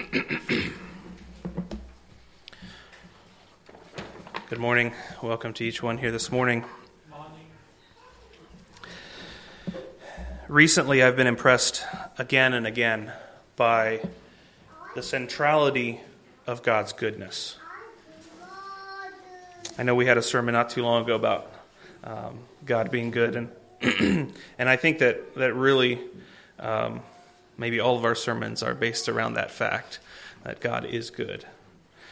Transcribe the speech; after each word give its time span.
Good 0.00 0.72
morning. 4.58 4.94
Welcome 5.22 5.52
to 5.54 5.64
each 5.64 5.82
one 5.82 5.98
here 5.98 6.10
this 6.10 6.32
morning. 6.32 6.64
Recently, 10.48 11.02
I've 11.02 11.16
been 11.16 11.26
impressed 11.26 11.84
again 12.16 12.54
and 12.54 12.66
again 12.66 13.12
by 13.56 14.00
the 14.94 15.02
centrality 15.02 16.00
of 16.46 16.62
God's 16.62 16.94
goodness. 16.94 17.58
I 19.76 19.82
know 19.82 19.94
we 19.94 20.06
had 20.06 20.16
a 20.16 20.22
sermon 20.22 20.54
not 20.54 20.70
too 20.70 20.82
long 20.82 21.04
ago 21.04 21.14
about 21.14 21.52
um, 22.04 22.38
God 22.64 22.90
being 22.90 23.10
good, 23.10 23.36
and 23.36 23.50
and 24.58 24.68
I 24.68 24.76
think 24.76 25.00
that 25.00 25.34
that 25.34 25.54
really 25.54 26.00
um, 26.58 27.02
maybe 27.60 27.78
all 27.78 27.98
of 27.98 28.06
our 28.06 28.14
sermons 28.14 28.62
are 28.62 28.74
based 28.74 29.06
around 29.06 29.34
that 29.34 29.50
fact 29.50 29.98
that 30.44 30.60
God 30.60 30.86
is 30.86 31.10
good. 31.10 31.44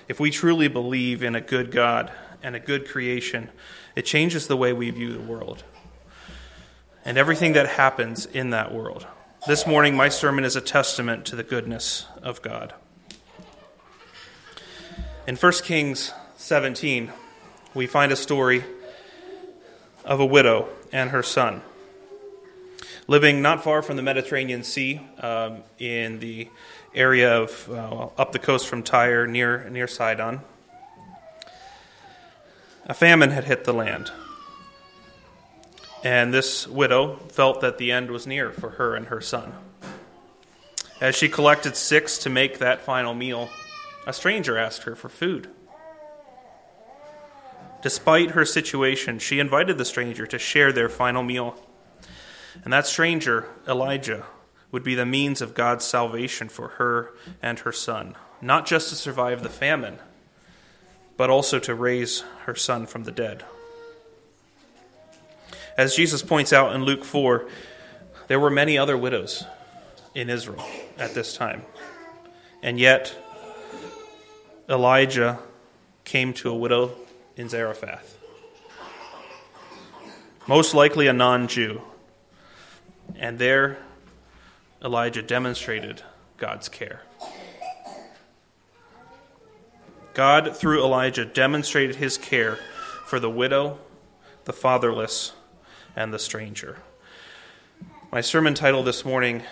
If 0.06 0.20
we 0.20 0.30
truly 0.30 0.68
believe 0.68 1.22
in 1.22 1.34
a 1.34 1.40
good 1.40 1.70
God 1.70 2.12
and 2.42 2.54
a 2.54 2.60
good 2.60 2.86
creation, 2.86 3.48
it 3.96 4.02
changes 4.02 4.46
the 4.46 4.58
way 4.58 4.74
we 4.74 4.90
view 4.90 5.10
the 5.10 5.18
world 5.18 5.64
and 7.02 7.16
everything 7.16 7.54
that 7.54 7.66
happens 7.66 8.26
in 8.26 8.50
that 8.50 8.74
world. 8.74 9.06
This 9.46 9.66
morning, 9.66 9.96
my 9.96 10.10
sermon 10.10 10.44
is 10.44 10.54
a 10.54 10.60
testament 10.60 11.24
to 11.26 11.36
the 11.36 11.42
goodness 11.42 12.04
of 12.22 12.42
God. 12.42 12.74
In 15.26 15.36
1 15.36 15.52
Kings 15.64 16.12
17, 16.36 17.10
we 17.72 17.86
find 17.86 18.12
a 18.12 18.16
story 18.16 18.64
of 20.04 20.20
a 20.20 20.26
widow 20.26 20.68
and 20.92 21.08
her 21.08 21.22
son 21.22 21.62
living 23.08 23.40
not 23.42 23.64
far 23.64 23.82
from 23.82 23.96
the 23.96 24.02
Mediterranean 24.02 24.62
Sea 24.62 25.00
um, 25.20 25.62
in 25.78 26.20
the 26.20 26.48
area 26.94 27.40
of 27.40 27.68
uh, 27.70 28.08
up 28.18 28.32
the 28.32 28.38
coast 28.38 28.68
from 28.68 28.82
Tyre 28.82 29.26
near, 29.26 29.68
near 29.70 29.88
Sidon. 29.88 30.42
A 32.86 32.94
famine 32.94 33.30
had 33.30 33.44
hit 33.44 33.64
the 33.64 33.72
land. 33.72 34.12
And 36.04 36.32
this 36.32 36.68
widow 36.68 37.16
felt 37.30 37.60
that 37.62 37.78
the 37.78 37.90
end 37.90 38.10
was 38.10 38.26
near 38.26 38.52
for 38.52 38.70
her 38.70 38.94
and 38.94 39.06
her 39.06 39.20
son. 39.20 39.52
As 41.00 41.16
she 41.16 41.28
collected 41.28 41.76
sticks 41.76 42.18
to 42.18 42.30
make 42.30 42.58
that 42.58 42.80
final 42.80 43.14
meal, 43.14 43.48
a 44.06 44.12
stranger 44.12 44.56
asked 44.56 44.84
her 44.84 44.94
for 44.94 45.08
food. 45.08 45.48
Despite 47.82 48.32
her 48.32 48.44
situation, 48.44 49.18
she 49.18 49.38
invited 49.38 49.78
the 49.78 49.84
stranger 49.84 50.26
to 50.26 50.38
share 50.38 50.72
their 50.72 50.88
final 50.88 51.22
meal. 51.22 51.56
And 52.64 52.72
that 52.72 52.86
stranger, 52.86 53.46
Elijah, 53.66 54.24
would 54.70 54.82
be 54.82 54.94
the 54.94 55.06
means 55.06 55.40
of 55.40 55.54
God's 55.54 55.84
salvation 55.84 56.48
for 56.48 56.68
her 56.68 57.12
and 57.42 57.58
her 57.60 57.72
son, 57.72 58.16
not 58.40 58.66
just 58.66 58.90
to 58.90 58.94
survive 58.94 59.42
the 59.42 59.48
famine, 59.48 59.98
but 61.16 61.30
also 61.30 61.58
to 61.58 61.74
raise 61.74 62.20
her 62.44 62.54
son 62.54 62.86
from 62.86 63.04
the 63.04 63.12
dead. 63.12 63.44
As 65.76 65.94
Jesus 65.94 66.22
points 66.22 66.52
out 66.52 66.74
in 66.74 66.84
Luke 66.84 67.04
4, 67.04 67.48
there 68.26 68.40
were 68.40 68.50
many 68.50 68.76
other 68.76 68.96
widows 68.96 69.44
in 70.14 70.28
Israel 70.28 70.64
at 70.98 71.14
this 71.14 71.36
time. 71.36 71.62
And 72.62 72.78
yet, 72.78 73.14
Elijah 74.68 75.38
came 76.04 76.32
to 76.34 76.50
a 76.50 76.56
widow 76.56 76.92
in 77.36 77.48
Zarephath. 77.48 78.18
Most 80.46 80.74
likely 80.74 81.06
a 81.06 81.12
non 81.12 81.46
Jew. 81.46 81.80
And 83.16 83.38
there, 83.38 83.78
Elijah 84.82 85.22
demonstrated 85.22 86.02
God's 86.36 86.68
care. 86.68 87.02
God, 90.14 90.56
through 90.56 90.82
Elijah, 90.82 91.24
demonstrated 91.24 91.96
his 91.96 92.18
care 92.18 92.58
for 93.06 93.20
the 93.20 93.30
widow, 93.30 93.78
the 94.44 94.52
fatherless, 94.52 95.32
and 95.94 96.12
the 96.12 96.18
stranger. 96.18 96.78
My 98.10 98.20
sermon 98.20 98.54
title 98.54 98.82
this 98.82 99.04
morning 99.04 99.42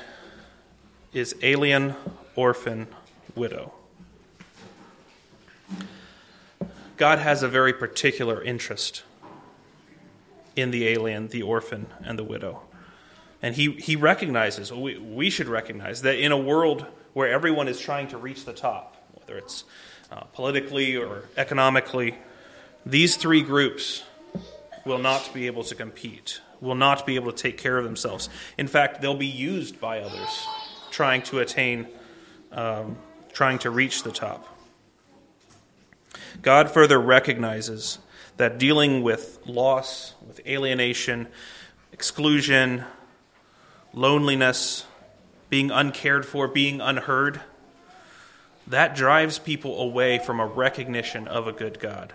is 1.12 1.34
Alien, 1.42 1.94
Orphan, 2.34 2.88
Widow. 3.34 3.74
God 6.96 7.18
has 7.18 7.42
a 7.42 7.48
very 7.48 7.72
particular 7.72 8.42
interest 8.42 9.02
in 10.56 10.70
the 10.70 10.88
alien, 10.88 11.28
the 11.28 11.42
orphan, 11.42 11.86
and 12.02 12.18
the 12.18 12.24
widow. 12.24 12.62
And 13.42 13.54
he, 13.54 13.72
he 13.72 13.96
recognizes, 13.96 14.72
we, 14.72 14.98
we 14.98 15.30
should 15.30 15.48
recognize, 15.48 16.02
that 16.02 16.18
in 16.18 16.32
a 16.32 16.38
world 16.38 16.86
where 17.12 17.30
everyone 17.30 17.68
is 17.68 17.78
trying 17.78 18.08
to 18.08 18.18
reach 18.18 18.44
the 18.44 18.52
top, 18.52 18.96
whether 19.14 19.38
it's 19.38 19.64
uh, 20.10 20.20
politically 20.32 20.96
or 20.96 21.24
economically, 21.36 22.16
these 22.84 23.16
three 23.16 23.42
groups 23.42 24.04
will 24.84 24.98
not 24.98 25.32
be 25.34 25.46
able 25.46 25.64
to 25.64 25.74
compete, 25.74 26.40
will 26.60 26.74
not 26.74 27.04
be 27.04 27.16
able 27.16 27.32
to 27.32 27.36
take 27.36 27.58
care 27.58 27.76
of 27.76 27.84
themselves. 27.84 28.28
In 28.56 28.68
fact, 28.68 29.00
they'll 29.00 29.14
be 29.14 29.26
used 29.26 29.80
by 29.80 30.00
others 30.00 30.46
trying 30.90 31.22
to 31.22 31.40
attain, 31.40 31.88
um, 32.52 32.96
trying 33.32 33.58
to 33.58 33.70
reach 33.70 34.02
the 34.02 34.12
top. 34.12 34.46
God 36.42 36.70
further 36.70 37.00
recognizes 37.00 37.98
that 38.36 38.58
dealing 38.58 39.02
with 39.02 39.40
loss, 39.46 40.14
with 40.26 40.40
alienation, 40.46 41.28
exclusion, 41.92 42.84
loneliness, 43.96 44.84
being 45.48 45.72
uncared 45.72 46.24
for, 46.24 46.46
being 46.46 46.80
unheard, 46.80 47.40
that 48.66 48.94
drives 48.94 49.38
people 49.38 49.80
away 49.80 50.18
from 50.18 50.38
a 50.38 50.46
recognition 50.46 51.26
of 51.26 51.48
a 51.48 51.52
good 51.52 51.80
God. 51.80 52.12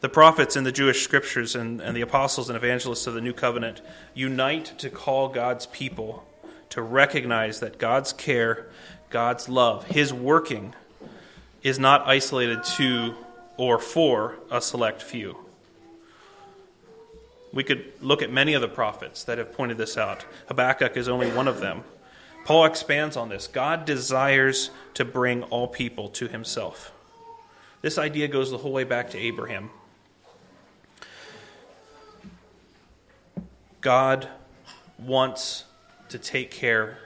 The 0.00 0.08
prophets 0.08 0.56
in 0.56 0.64
the 0.64 0.72
Jewish 0.72 1.04
scriptures 1.04 1.54
and, 1.54 1.80
and 1.80 1.96
the 1.96 2.00
apostles 2.00 2.50
and 2.50 2.56
evangelists 2.56 3.06
of 3.06 3.14
the 3.14 3.20
New 3.20 3.32
Covenant 3.32 3.80
unite 4.14 4.74
to 4.78 4.90
call 4.90 5.28
God's 5.28 5.66
people 5.66 6.26
to 6.70 6.82
recognize 6.82 7.60
that 7.60 7.78
God's 7.78 8.12
care, 8.12 8.66
God's 9.10 9.48
love, 9.48 9.86
His 9.86 10.12
working 10.12 10.74
is 11.62 11.78
not 11.78 12.08
isolated 12.08 12.64
to 12.64 13.14
or 13.56 13.78
for 13.78 14.38
a 14.50 14.60
select 14.60 15.02
few. 15.02 15.36
We 17.52 17.64
could 17.64 17.92
look 18.00 18.22
at 18.22 18.32
many 18.32 18.54
of 18.54 18.62
the 18.62 18.68
prophets 18.68 19.24
that 19.24 19.38
have 19.38 19.52
pointed 19.52 19.76
this 19.76 19.98
out. 19.98 20.24
Habakkuk 20.48 20.96
is 20.96 21.08
only 21.08 21.30
one 21.30 21.48
of 21.48 21.60
them. 21.60 21.84
Paul 22.44 22.64
expands 22.64 23.16
on 23.16 23.28
this. 23.28 23.46
God 23.46 23.84
desires 23.84 24.70
to 24.94 25.04
bring 25.04 25.42
all 25.44 25.68
people 25.68 26.08
to 26.10 26.28
himself. 26.28 26.92
This 27.82 27.98
idea 27.98 28.28
goes 28.28 28.50
the 28.50 28.58
whole 28.58 28.72
way 28.72 28.84
back 28.84 29.10
to 29.10 29.18
Abraham. 29.18 29.70
God 33.80 34.28
wants 34.98 35.64
to 36.08 36.18
take 36.18 36.50
care 36.50 36.98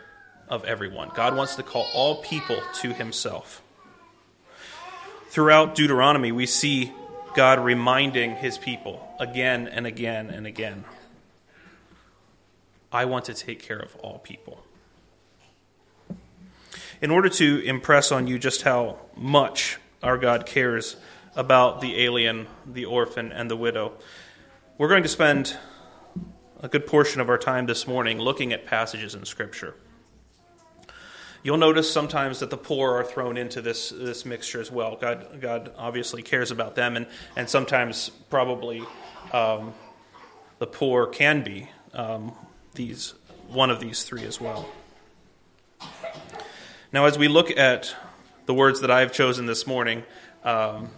of 0.49 0.65
everyone. 0.65 1.11
God 1.15 1.35
wants 1.35 1.57
to 1.57 1.63
call 1.63 1.89
all 1.95 2.23
people 2.23 2.61
to 2.83 2.93
himself. 2.93 3.63
Throughout 5.31 5.75
Deuteronomy, 5.75 6.33
we 6.33 6.47
see 6.47 6.93
God 7.37 7.63
reminding 7.63 8.37
his 8.37 8.57
people 8.57 9.15
again 9.21 9.69
and 9.69 9.87
again 9.87 10.31
and 10.31 10.47
again 10.47 10.87
I 12.91 13.05
want 13.05 13.27
to 13.27 13.35
take 13.35 13.61
care 13.61 13.79
of 13.79 13.95
all 13.97 14.21
people. 14.21 14.65
In 17.03 17.11
order 17.11 17.29
to 17.29 17.61
impress 17.63 18.11
on 18.11 18.27
you 18.27 18.39
just 18.39 18.63
how 18.63 19.01
much 19.15 19.79
our 20.03 20.17
God 20.17 20.47
cares 20.47 20.97
about 21.35 21.83
the 21.83 22.03
alien, 22.03 22.47
the 22.65 22.87
orphan, 22.87 23.33
and 23.33 23.51
the 23.51 23.57
widow, 23.57 23.93
we're 24.79 24.89
going 24.89 25.03
to 25.03 25.09
spend 25.09 25.59
a 26.61 26.69
good 26.69 26.87
portion 26.87 27.21
of 27.21 27.29
our 27.29 27.37
time 27.37 27.67
this 27.67 27.87
morning 27.87 28.19
looking 28.19 28.55
at 28.55 28.65
passages 28.65 29.15
in 29.15 29.27
Scripture. 29.27 29.75
You'll 31.47 31.59
notice 31.59 31.89
sometimes 31.89 32.41
that 32.41 32.51
the 32.51 32.57
poor 32.57 32.95
are 32.95 33.05
thrown 33.05 33.37
into 33.37 33.63
this, 33.63 33.91
this 33.91 34.27
mixture 34.27 34.61
as 34.61 34.69
well. 34.69 34.97
God, 34.97 35.41
God 35.41 35.73
obviously 35.79 36.21
cares 36.21 36.51
about 36.51 36.75
them, 36.75 36.97
and, 36.97 37.07
and 37.37 37.49
sometimes 37.49 38.09
probably 38.31 38.83
um, 39.33 39.73
the 40.59 40.67
poor 40.67 41.07
can 41.07 41.45
be 41.45 41.69
um, 41.95 42.33
these, 42.75 43.15
one 43.47 43.71
of 43.71 43.79
these 43.79 44.03
three 44.03 44.25
as 44.25 44.41
well. 44.41 44.69
Now, 46.93 47.05
as 47.05 47.17
we 47.17 47.29
look 47.29 47.57
at 47.57 47.95
the 48.47 48.55
words 48.55 48.81
that 48.81 48.91
I've 48.91 49.13
chosen 49.13 49.47
this 49.47 49.69
morning, 49.69 50.03
um, 50.43 50.91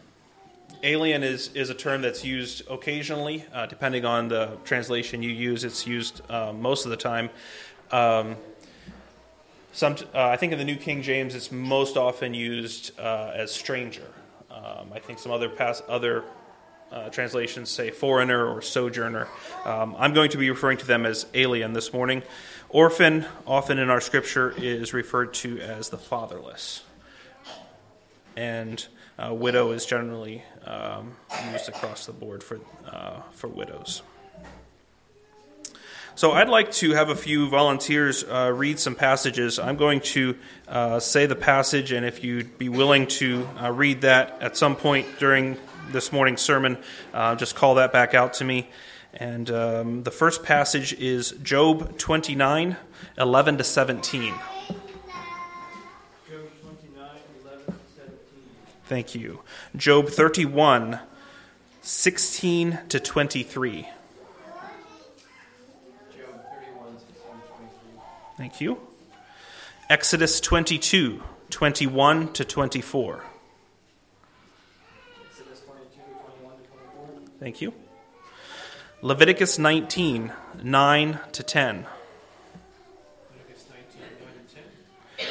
alien 0.82 1.24
is, 1.24 1.52
is 1.52 1.68
a 1.68 1.74
term 1.74 2.00
that's 2.00 2.24
used 2.24 2.62
occasionally, 2.70 3.44
uh, 3.52 3.66
depending 3.66 4.06
on 4.06 4.28
the 4.28 4.56
translation 4.64 5.22
you 5.22 5.28
use. 5.28 5.62
It's 5.62 5.86
used 5.86 6.22
uh, 6.30 6.54
most 6.54 6.86
of 6.86 6.90
the 6.90 6.96
time. 6.96 7.28
Um, 7.90 8.36
some, 9.72 9.96
uh, 10.14 10.26
I 10.26 10.36
think 10.36 10.52
in 10.52 10.58
the 10.58 10.64
New 10.64 10.76
King 10.76 11.02
James, 11.02 11.34
it's 11.34 11.52
most 11.52 11.96
often 11.96 12.34
used 12.34 12.98
uh, 12.98 13.32
as 13.34 13.52
stranger. 13.52 14.06
Um, 14.50 14.90
I 14.92 14.98
think 14.98 15.18
some 15.18 15.30
other 15.30 15.52
other 15.88 16.24
uh, 16.90 17.10
translations 17.10 17.68
say 17.68 17.90
foreigner 17.90 18.46
or 18.46 18.62
sojourner. 18.62 19.28
Um, 19.64 19.94
I'm 19.98 20.14
going 20.14 20.30
to 20.30 20.38
be 20.38 20.48
referring 20.50 20.78
to 20.78 20.86
them 20.86 21.04
as 21.04 21.26
alien 21.34 21.74
this 21.74 21.92
morning. 21.92 22.22
Orphan, 22.70 23.26
often 23.46 23.78
in 23.78 23.90
our 23.90 24.00
scripture, 24.00 24.54
is 24.56 24.92
referred 24.92 25.34
to 25.34 25.60
as 25.60 25.90
the 25.90 25.98
fatherless. 25.98 26.82
And 28.36 28.84
uh, 29.18 29.34
widow 29.34 29.72
is 29.72 29.84
generally 29.84 30.44
um, 30.64 31.16
used 31.52 31.68
across 31.68 32.06
the 32.06 32.12
board 32.12 32.42
for, 32.42 32.60
uh, 32.86 33.20
for 33.32 33.48
widows. 33.48 34.02
So 36.18 36.32
I'd 36.32 36.48
like 36.48 36.72
to 36.72 36.94
have 36.94 37.10
a 37.10 37.14
few 37.14 37.48
volunteers 37.48 38.24
uh, 38.24 38.52
read 38.52 38.80
some 38.80 38.96
passages. 38.96 39.60
I'm 39.60 39.76
going 39.76 40.00
to 40.00 40.36
uh, 40.66 40.98
say 40.98 41.26
the 41.26 41.36
passage, 41.36 41.92
and 41.92 42.04
if 42.04 42.24
you'd 42.24 42.58
be 42.58 42.68
willing 42.68 43.06
to 43.18 43.48
uh, 43.62 43.70
read 43.70 44.00
that 44.00 44.36
at 44.40 44.56
some 44.56 44.74
point 44.74 45.06
during 45.20 45.56
this 45.92 46.10
morning's 46.10 46.40
sermon, 46.40 46.76
uh, 47.14 47.36
just 47.36 47.54
call 47.54 47.76
that 47.76 47.92
back 47.92 48.14
out 48.14 48.34
to 48.34 48.44
me. 48.44 48.68
And 49.14 49.48
um, 49.52 50.02
the 50.02 50.10
first 50.10 50.42
passage 50.42 50.92
is 50.94 51.30
Job 51.40 51.96
29, 51.98 52.76
11 53.16 53.58
to 53.58 53.62
17. 53.62 54.34
Job 54.34 54.80
29, 56.26 57.10
11 57.42 57.64
to 57.64 57.72
17. 57.94 58.18
Thank 58.86 59.14
you. 59.14 59.42
Job 59.76 60.08
31, 60.08 60.98
16 61.80 62.78
to 62.88 62.98
23. 62.98 63.88
Thank 68.38 68.60
you. 68.60 68.78
Exodus 69.90 70.40
22, 70.40 71.24
21 71.50 72.32
to 72.34 72.44
24. 72.44 73.24
Exodus 75.28 75.60
22, 75.66 76.00
21 76.40 76.56
to 76.56 76.68
24. 76.68 77.08
Thank 77.40 77.60
you. 77.60 77.74
Leviticus 79.02 79.58
19, 79.58 80.32
9 80.62 81.18
to 81.32 81.42
10. 81.42 81.86
Leviticus 83.32 83.66
19, 83.72 84.02
9 84.20 84.30
to 85.16 85.24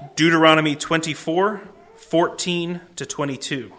10. 0.00 0.10
Deuteronomy 0.16 0.74
24, 0.74 1.60
14 1.96 2.80
to 2.96 3.04
22. 3.04 3.72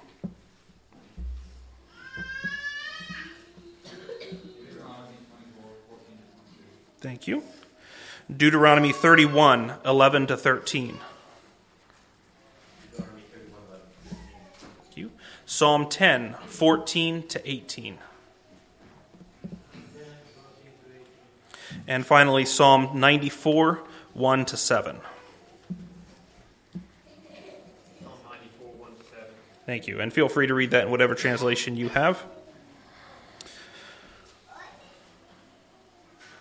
Thank 7.06 7.28
you. 7.28 7.44
Deuteronomy 8.36 8.92
31, 8.92 9.76
11 9.86 10.26
to 10.26 10.36
13. 10.36 10.98
Thank 12.98 13.08
you. 14.96 15.12
Psalm 15.46 15.88
10, 15.88 16.34
14 16.48 17.28
to 17.28 17.48
18. 17.48 18.00
And 21.88 22.04
finally, 22.04 22.44
Psalm 22.44 23.00
94, 23.00 23.84
1 24.16 24.46
to 24.46 24.58
7. 24.58 24.96
Psalm 24.96 25.04
94, 28.02 28.68
1 28.80 28.92
to 28.96 29.04
7. 29.04 29.26
Thank 29.68 29.86
you. 29.86 30.02
And 30.02 30.12
feel 30.12 30.28
free 30.28 30.48
to 30.48 30.56
read 30.56 30.72
that 30.72 30.86
in 30.86 30.90
whatever 30.90 31.14
translation 31.14 31.78
you 31.78 31.90
have. 31.90 32.26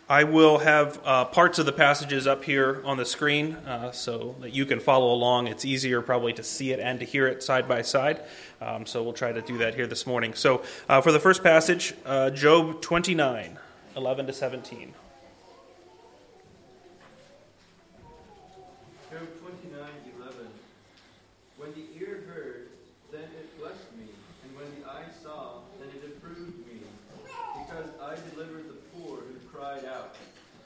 I 0.09 0.25
will 0.25 0.59
have 0.59 1.01
uh, 1.03 1.25
parts 1.25 1.59
of 1.59 1.65
the 1.65 1.73
passages 1.73 2.27
up 2.27 2.45
here 2.45 2.83
on 2.85 2.99
the 2.99 3.07
screen 3.07 3.55
uh, 3.67 3.91
so 3.93 4.37
that 4.41 4.53
you 4.53 4.67
can 4.67 4.79
follow 4.79 5.11
along. 5.15 5.47
It's 5.47 5.65
easier 5.65 6.03
probably 6.03 6.35
to 6.35 6.43
see 6.43 6.73
it 6.73 6.81
and 6.81 7.01
to 7.01 7.07
hear 7.07 7.27
it 7.27 7.43
side 7.43 7.67
by 7.67 7.81
side. 7.81 8.21
Um, 8.61 8.85
so 8.85 9.03
we'll 9.03 9.15
try 9.15 9.33
to 9.33 9.41
do 9.41 9.57
that 9.59 9.75
here 9.75 9.87
this 9.87 10.07
morning. 10.07 10.35
So 10.35 10.63
uh, 10.91 11.01
for 11.01 11.11
the 11.11 11.21
first 11.21 11.43
passage, 11.43 11.95
uh, 12.05 12.29
Job 12.29 12.83
29, 12.83 13.59
11 13.97 14.27
to 14.27 14.33
17. 14.35 14.93
Job 19.11 19.21
29, 19.41 19.81
11. 20.21 20.37
When 21.57 21.73
the 21.73 21.87
ear 21.99 22.25
heard, 22.29 22.69
then 23.11 23.23
it 23.23 23.59
blessed 23.59 23.91
me, 23.97 24.09
and 24.43 24.55
when 24.55 24.67
the 24.79 24.91
eye 24.91 25.09
saw, 25.23 25.61
then 25.81 25.89
it 25.97 26.05
approved 26.09 26.59
me, 26.67 26.81
because 27.25 27.89
I 28.03 28.17
delivered 28.35 28.69
the 28.69 28.85
poor 28.93 29.19
who 29.19 29.35
cried 29.53 29.85
out, 29.85 30.17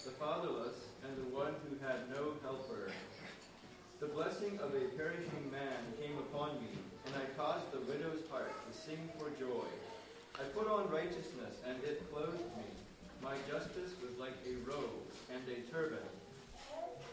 the 0.05 0.11
fatherless, 0.13 0.77
and 1.05 1.17
the 1.17 1.37
one 1.37 1.55
who 1.69 1.77
had 1.87 2.09
no 2.11 2.33
helper. 2.43 2.91
The 4.01 4.07
blessing 4.07 4.59
of 4.63 4.75
a 4.75 4.89
perishing 4.97 5.51
man 5.53 5.81
came 6.01 6.17
upon 6.19 6.57
me, 6.61 6.71
and 7.07 7.15
I 7.17 7.27
caused 7.37 7.71
the 7.73 7.81
widow's 7.81 8.29
heart 8.31 8.53
to 8.67 8.78
sing 8.89 9.09
for 9.19 9.29
joy. 9.37 9.69
I 10.41 10.45
put 10.57 10.67
on 10.67 10.89
righteousness, 10.89 11.61
and 11.69 11.77
it 11.85 12.01
clothed 12.11 12.41
me. 12.57 12.65
My 13.23 13.37
justice 13.45 13.93
was 14.01 14.17
like 14.19 14.33
a 14.49 14.57
robe 14.65 15.05
and 15.29 15.43
a 15.45 15.61
turban. 15.71 16.09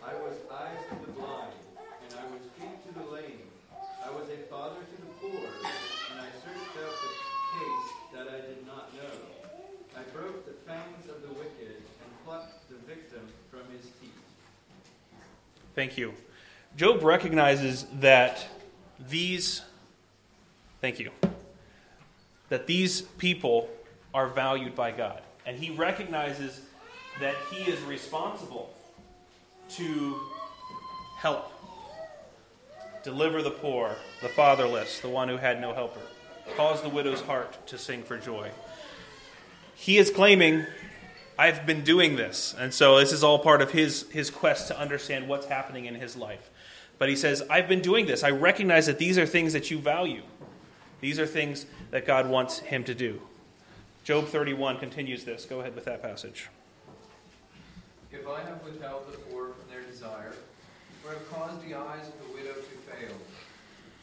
I 0.01 0.13
was 0.23 0.35
eyes 0.47 0.79
to 0.87 0.95
the 1.05 1.11
blind, 1.11 1.59
and 1.75 2.15
I 2.15 2.23
was 2.31 2.39
feet 2.55 2.79
to 2.87 2.99
the 2.99 3.05
lame. 3.11 3.51
I 3.73 4.09
was 4.11 4.23
a 4.29 4.39
father 4.47 4.79
to 4.79 4.95
the 5.03 5.11
poor, 5.19 5.47
and 6.11 6.21
I 6.21 6.29
searched 6.39 6.75
out 6.79 6.95
the 7.03 7.11
case 7.59 7.87
that 8.13 8.27
I 8.29 8.39
did 8.47 8.65
not 8.65 8.93
know. 8.95 9.19
I 9.97 10.03
broke 10.15 10.45
the 10.45 10.55
fangs 10.65 11.09
of 11.09 11.21
the 11.23 11.33
wicked 11.33 11.75
and 11.75 12.09
plucked 12.23 12.69
the 12.69 12.77
victim 12.87 13.27
from 13.51 13.63
his 13.75 13.83
teeth. 13.99 14.11
Thank 15.73 15.97
you. 15.97 16.13
Job 16.77 17.03
recognizes 17.03 17.85
that 17.99 18.45
these, 19.09 19.61
thank 20.79 20.99
you, 20.99 21.11
that 22.49 22.67
these 22.67 23.01
people 23.01 23.69
are 24.13 24.27
valued 24.27 24.75
by 24.75 24.91
God. 24.91 25.21
And 25.45 25.57
he 25.57 25.71
recognizes 25.71 26.61
that 27.19 27.35
he 27.51 27.69
is 27.69 27.81
responsible 27.81 28.73
to 29.69 30.19
help, 31.17 31.51
deliver 33.03 33.41
the 33.41 33.51
poor, 33.51 33.95
the 34.21 34.29
fatherless, 34.29 34.99
the 34.99 35.09
one 35.09 35.27
who 35.29 35.37
had 35.37 35.61
no 35.61 35.73
helper, 35.73 36.01
cause 36.55 36.81
the 36.81 36.89
widow's 36.89 37.21
heart 37.21 37.65
to 37.67 37.77
sing 37.77 38.03
for 38.03 38.17
joy. 38.17 38.49
He 39.75 39.97
is 39.97 40.09
claiming, 40.09 40.65
I've 41.37 41.65
been 41.65 41.83
doing 41.83 42.15
this. 42.15 42.55
And 42.57 42.73
so 42.73 42.99
this 42.99 43.11
is 43.11 43.23
all 43.23 43.39
part 43.39 43.61
of 43.61 43.71
his, 43.71 44.09
his 44.11 44.29
quest 44.29 44.67
to 44.69 44.79
understand 44.79 45.27
what's 45.27 45.47
happening 45.47 45.85
in 45.85 45.95
his 45.95 46.15
life. 46.15 46.49
But 46.97 47.09
he 47.09 47.15
says, 47.15 47.43
I've 47.49 47.67
been 47.67 47.81
doing 47.81 48.05
this. 48.05 48.23
I 48.23 48.29
recognize 48.29 48.85
that 48.85 48.99
these 48.99 49.17
are 49.17 49.25
things 49.25 49.53
that 49.53 49.69
you 49.69 49.79
value. 49.79 50.23
These 51.05 51.19
are 51.19 51.27
things 51.27 51.67
that 51.91 52.07
God 52.07 52.27
wants 52.27 52.57
him 52.57 52.83
to 52.85 52.95
do. 52.95 53.21
Job 54.05 54.25
31 54.25 54.79
continues 54.79 55.23
this. 55.23 55.45
Go 55.45 55.59
ahead 55.59 55.75
with 55.75 55.85
that 55.85 56.01
passage. 56.01 56.49
If 58.11 58.27
I 58.27 58.41
have 58.41 58.63
withheld 58.63 59.05
the 59.11 59.19
poor 59.19 59.49
from 59.49 59.69
their 59.69 59.83
desire, 59.83 60.33
or 61.05 61.11
have 61.11 61.31
caused 61.31 61.61
the 61.61 61.75
eyes 61.75 62.07
of 62.07 62.17
the 62.25 62.33
widow 62.33 62.55
to 62.55 62.75
fail, 62.89 63.15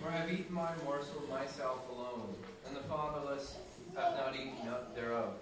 or 0.04 0.12
have 0.12 0.32
eaten 0.32 0.54
my 0.54 0.70
morsel 0.84 1.24
myself 1.28 1.80
alone, 1.90 2.36
and 2.68 2.76
the 2.76 2.82
fatherless 2.82 3.56
have 3.96 4.12
not 4.18 4.36
eaten 4.36 4.68
up 4.68 4.94
thereof. 4.94 5.34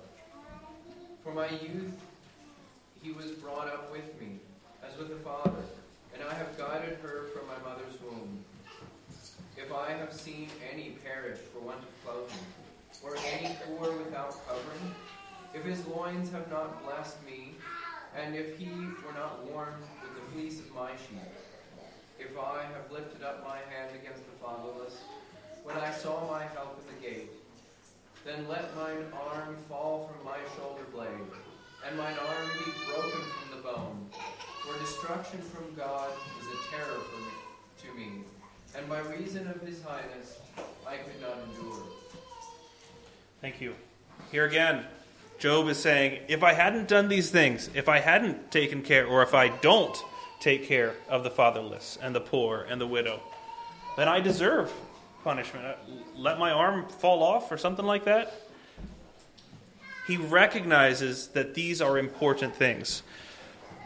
For 1.22 1.34
my 1.34 1.50
youth 1.50 1.92
he 3.02 3.12
was 3.12 3.32
brought 3.32 3.68
up 3.68 3.92
with 3.92 4.18
me, 4.18 4.38
as 4.82 4.96
with 4.96 5.12
a 5.12 5.16
father, 5.16 5.60
and 6.14 6.22
I 6.22 6.32
have 6.32 6.56
guided 6.56 6.96
her 7.02 7.26
from 7.34 7.46
my 7.48 7.68
mother's 7.68 8.00
womb. 8.00 8.46
If 9.62 9.74
I 9.74 9.92
have 9.92 10.12
seen 10.12 10.48
any 10.72 10.96
perish 11.04 11.38
for 11.52 11.60
want 11.60 11.78
of 11.78 12.04
clothing, 12.04 12.46
or 13.04 13.16
any 13.34 13.54
poor 13.66 13.92
without 13.92 14.34
covering, 14.46 14.94
if 15.54 15.64
his 15.64 15.86
loins 15.86 16.30
have 16.32 16.50
not 16.50 16.82
blessed 16.82 17.22
me, 17.26 17.52
and 18.16 18.34
if 18.34 18.58
he 18.58 18.88
were 19.04 19.12
not 19.12 19.44
warmed 19.50 19.84
with 20.02 20.14
the 20.14 20.32
fleece 20.32 20.60
of 20.60 20.74
my 20.74 20.90
sheep, 20.92 21.20
if 22.18 22.38
I 22.38 22.62
have 22.72 22.90
lifted 22.90 23.22
up 23.22 23.44
my 23.44 23.58
hand 23.74 23.90
against 24.00 24.24
the 24.24 24.36
fatherless, 24.42 24.96
when 25.62 25.76
I 25.76 25.90
saw 25.92 26.26
my 26.30 26.42
help 26.42 26.80
at 26.80 26.86
the 26.88 27.06
gate, 27.06 27.30
then 28.24 28.48
let 28.48 28.74
mine 28.76 29.04
arm 29.28 29.56
fall 29.68 30.08
from 30.08 30.24
my 30.24 30.38
shoulder 30.56 30.84
blade, 30.92 31.30
and 31.86 31.98
mine 31.98 32.16
arm 32.18 32.48
be 32.64 32.72
broken 32.86 33.20
from 33.20 33.56
the 33.56 33.62
bone. 33.62 34.06
For 34.64 34.78
destruction 34.78 35.40
from 35.40 35.74
God 35.74 36.10
is 36.40 36.46
a 36.46 36.74
terror 36.74 37.00
for 37.00 37.20
me, 37.20 37.32
to 37.82 37.98
me, 37.98 38.24
and 38.76 38.88
by 38.88 39.00
reason 39.00 39.46
of 39.48 39.60
his 39.62 39.82
highness 39.82 40.38
I 40.86 40.96
could 40.96 41.20
not 41.20 41.38
endure. 41.48 41.82
Thank 43.40 43.60
you. 43.60 43.74
Here 44.30 44.44
again, 44.44 44.84
Job 45.38 45.68
is 45.68 45.78
saying, 45.78 46.20
if 46.28 46.42
I 46.42 46.52
hadn't 46.52 46.88
done 46.88 47.08
these 47.08 47.30
things, 47.30 47.70
if 47.74 47.88
I 47.88 47.98
hadn't 47.98 48.50
taken 48.50 48.82
care, 48.82 49.06
or 49.06 49.22
if 49.22 49.34
I 49.34 49.48
don't 49.48 49.96
take 50.40 50.66
care 50.66 50.94
of 51.08 51.24
the 51.24 51.30
fatherless 51.30 51.98
and 52.02 52.14
the 52.14 52.20
poor 52.20 52.66
and 52.68 52.80
the 52.80 52.86
widow, 52.86 53.20
then 53.96 54.08
I 54.08 54.20
deserve 54.20 54.72
punishment. 55.24 55.64
Uh, 55.64 55.74
Let 56.16 56.38
my 56.38 56.50
arm 56.50 56.86
fall 56.88 57.22
off 57.22 57.50
or 57.50 57.58
something 57.58 57.84
like 57.84 58.04
that. 58.04 58.34
He 60.06 60.16
recognizes 60.16 61.28
that 61.28 61.54
these 61.54 61.80
are 61.80 61.98
important 61.98 62.54
things. 62.54 63.02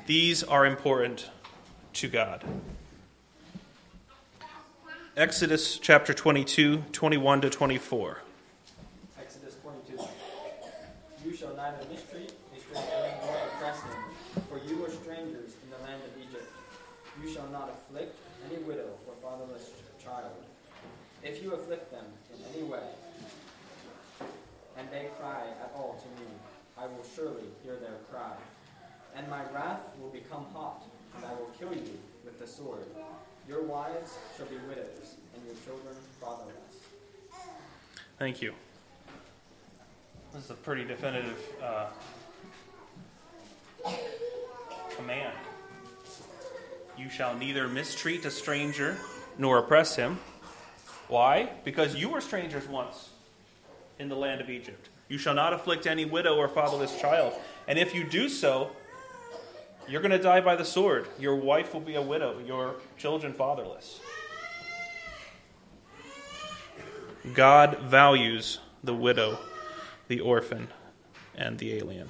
These 0.07 0.43
are 0.43 0.67
important 0.67 1.31
to 1.95 2.09
God. 2.09 2.45
Exodus 5.17 5.79
chapter 5.79 6.13
22, 6.13 6.87
21 6.91 7.43
to 7.43 7.49
24. 7.49 8.19
Exodus 9.17 9.55
22. 9.63 10.03
You 11.25 11.37
shall 11.37 11.55
neither 11.55 11.87
mistreat 11.89 12.33
a 12.53 12.59
stranger 12.59 13.15
nor 13.23 13.37
oppress 13.47 13.81
him, 13.83 14.43
for 14.49 14.59
you 14.69 14.77
were 14.79 14.91
strangers 14.91 15.55
in 15.63 15.71
the 15.71 15.79
land 15.87 16.03
of 16.03 16.21
Egypt. 16.21 16.51
You 17.23 17.33
shall 17.33 17.47
not 17.53 17.71
afflict 17.71 18.19
any 18.51 18.61
widow 18.65 18.91
or 19.07 19.15
fatherless 19.23 19.71
child. 20.03 20.33
If 21.23 21.45
you 21.45 21.55
afflict 21.55 21.93
them 21.93 22.07
in 22.35 22.45
any 22.53 22.65
way, 22.65 22.83
and 24.77 24.89
they 24.91 25.11
cry 25.21 25.45
at 25.63 25.71
all 25.77 26.03
to 26.03 26.25
me, 26.25 26.29
I 26.77 26.87
will 26.87 27.07
surely 27.15 27.47
hear 27.63 27.77
their 27.77 27.99
cry. 28.11 28.33
And 29.15 29.29
my 29.29 29.45
wrath 29.53 29.79
will 30.01 30.11
become 30.11 30.47
hot, 30.53 30.83
and 31.15 31.25
I 31.25 31.35
will 31.35 31.53
kill 31.57 31.73
you 31.73 32.01
with 32.25 32.41
the 32.41 32.49
sword. 32.49 32.87
Your 33.49 33.63
wives 33.63 34.19
shall 34.37 34.47
be 34.47 34.57
widows, 34.69 35.17
and 35.35 35.45
your 35.45 35.55
children 35.65 35.95
fatherless. 36.21 36.55
Thank 38.19 38.41
you. 38.41 38.55
This 40.33 40.45
is 40.45 40.51
a 40.51 40.55
pretty 40.55 40.85
definitive 40.85 41.39
uh, 41.63 41.87
command. 44.97 45.37
You 46.97 47.11
shall 47.11 47.37
neither 47.37 47.69
mistreat 47.69 48.25
a 48.25 48.31
stranger 48.31 48.97
nor 49.37 49.59
oppress 49.59 49.97
him. 49.97 50.19
Why? 51.09 51.51
Because 51.65 51.95
you 51.95 52.09
were 52.09 52.21
strangers 52.21 52.67
once 52.67 53.11
in 53.99 54.09
the 54.09 54.17
land 54.17 54.41
of 54.41 54.49
Egypt. 54.49 54.89
You 55.09 55.19
shall 55.19 55.35
not 55.35 55.53
afflict 55.53 55.87
any 55.87 56.05
widow 56.05 56.37
or 56.37 56.49
fatherless 56.49 56.99
child. 56.99 57.35
And 57.69 57.79
if 57.79 57.95
you 57.95 58.05
do 58.05 58.29
so, 58.29 58.71
you're 59.89 60.01
going 60.01 60.11
to 60.11 60.19
die 60.19 60.41
by 60.41 60.57
the 60.57 60.65
sword. 60.65 61.09
Your 61.19 61.37
wife 61.37 61.75
will 61.75 61.81
be 61.81 61.95
a 61.95 62.03
widow, 62.03 62.39
your 62.39 62.77
children 62.97 63.33
fatherless. 63.33 64.01
God 67.33 67.79
values 67.79 68.61
the 68.83 68.95
widow, 68.95 69.39
the 70.09 70.21
orphan, 70.21 70.69
and 71.35 71.59
the 71.59 71.75
alien. 71.75 72.09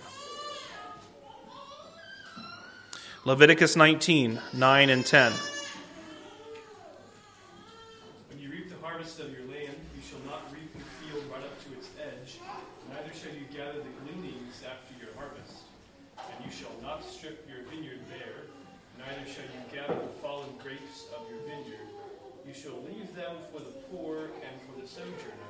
Leviticus 3.25 3.77
19, 3.77 4.41
9 4.53 4.91
and 4.91 5.07
10. 5.07 5.33
When 8.29 8.41
you 8.41 8.51
reap 8.51 8.69
the 8.69 8.87
harvest 8.87 9.21
of 9.21 9.31
your 9.31 9.47
land, 9.47 9.77
you 9.97 10.03
shall 10.03 10.19
not 10.27 10.43
reap 10.53 10.73
the 10.75 10.85
field 11.01 11.25
right 11.33 11.41
up 11.41 11.65
to 11.65 11.73
its 11.73 11.89
edge, 11.99 12.39
neither 12.91 13.15
shall 13.15 13.33
you 13.33 13.47
gather 13.57 13.79
the 13.79 13.95
gleanings 14.05 14.63
after 14.69 14.93
your 15.03 15.15
harvest. 15.17 15.63
And 16.19 16.45
you 16.45 16.51
shall 16.51 16.75
not 16.83 17.05
your 17.25 17.63
vineyard 17.71 18.01
bare, 18.09 18.45
neither 18.99 19.29
shall 19.31 19.45
you 19.45 19.63
gather 19.73 19.95
the 19.95 20.13
fallen 20.21 20.51
grapes 20.63 21.07
of 21.17 21.29
your 21.31 21.41
vineyard. 21.41 21.89
You 22.47 22.55
shall 22.55 22.79
leave 22.87 23.15
them 23.15 23.37
for 23.53 23.61
the 23.61 23.73
poor 23.91 24.27
and 24.27 24.61
for 24.67 24.81
the 24.81 24.87
sojourner. 24.87 25.49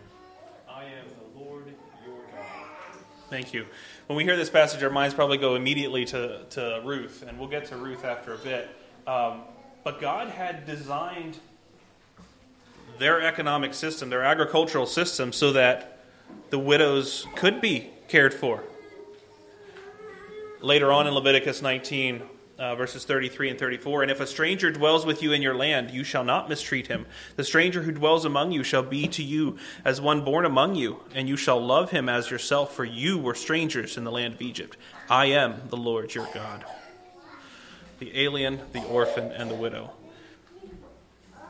I 0.69 0.85
am 0.85 1.07
the 1.09 1.41
Lord 1.41 1.67
your 2.05 2.17
God. 2.33 2.99
Thank 3.31 3.53
you. 3.53 3.67
When 4.07 4.17
we 4.17 4.25
hear 4.25 4.37
this 4.37 4.51
passage, 4.51 4.83
our 4.83 4.91
minds 4.91 5.15
probably 5.15 5.39
go 5.39 5.55
immediately 5.55 6.05
to, 6.07 6.45
to 6.51 6.83
Ruth, 6.85 7.25
and 7.27 7.39
we'll 7.39 7.49
get 7.49 7.67
to 7.67 7.77
Ruth 7.77 8.05
after 8.05 8.35
a 8.35 8.39
bit. 8.39 8.69
Um, 9.07 9.43
but 9.83 10.01
God 10.01 10.29
had 10.29 10.67
designed 10.67 11.39
their 12.99 13.21
economic 13.23 13.75
system, 13.75 14.11
their 14.11 14.23
agricultural 14.23 14.87
system, 14.87 15.33
so 15.33 15.53
that 15.53 16.05
the 16.51 16.59
widows 16.59 17.27
could 17.35 17.61
be 17.61 17.91
cared 18.09 18.33
for. 18.33 18.63
Later 20.65 20.91
on 20.91 21.07
in 21.07 21.13
Leviticus 21.13 21.61
19, 21.61 22.23
uh, 22.59 22.75
verses 22.75 23.05
33 23.05 23.51
and 23.51 23.59
34 23.59 24.01
And 24.01 24.11
if 24.11 24.19
a 24.19 24.27
stranger 24.27 24.71
dwells 24.71 25.05
with 25.05 25.23
you 25.23 25.31
in 25.31 25.43
your 25.43 25.55
land, 25.55 25.91
you 25.91 26.05
shall 26.05 26.25
not 26.25 26.49
mistreat 26.49 26.87
him. 26.87 27.05
The 27.37 27.45
stranger 27.45 27.83
who 27.83 27.93
dwells 27.93 28.25
among 28.25 28.51
you 28.51 28.65
shall 28.65 28.83
be 28.83 29.07
to 29.09 29.23
you 29.23 29.59
as 29.85 30.01
one 30.01 30.25
born 30.25 30.47
among 30.47 30.77
you, 30.77 31.03
and 31.15 31.29
you 31.29 31.37
shall 31.37 31.63
love 31.63 31.91
him 31.91 32.09
as 32.09 32.31
yourself, 32.31 32.75
for 32.75 32.83
you 32.83 33.19
were 33.19 33.35
strangers 33.35 33.99
in 33.99 34.05
the 34.05 34.11
land 34.11 34.33
of 34.33 34.41
Egypt. 34.41 34.79
I 35.11 35.27
am 35.27 35.69
the 35.69 35.77
Lord 35.77 36.15
your 36.15 36.29
God. 36.33 36.65
The 37.99 38.19
alien, 38.19 38.61
the 38.73 38.85
orphan, 38.85 39.33
and 39.33 39.51
the 39.51 39.55
widow. 39.55 39.91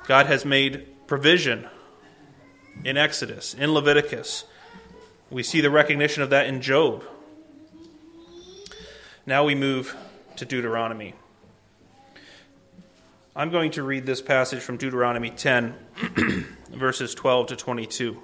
God 0.08 0.26
has 0.26 0.44
made 0.44 0.88
provision 1.06 1.68
in 2.82 2.96
Exodus, 2.96 3.54
in 3.54 3.74
Leviticus. 3.74 4.42
We 5.30 5.44
see 5.44 5.60
the 5.60 5.70
recognition 5.70 6.24
of 6.24 6.30
that 6.30 6.48
in 6.48 6.60
Job. 6.60 7.04
Now 9.26 9.44
we 9.44 9.54
move 9.54 9.96
to 10.36 10.44
Deuteronomy. 10.44 11.14
I'm 13.34 13.48
going 13.48 13.70
to 13.70 13.82
read 13.82 14.04
this 14.04 14.20
passage 14.20 14.60
from 14.60 14.76
Deuteronomy 14.76 15.30
10, 15.30 15.74
verses 16.70 17.14
12 17.14 17.46
to 17.46 17.56
22. 17.56 18.22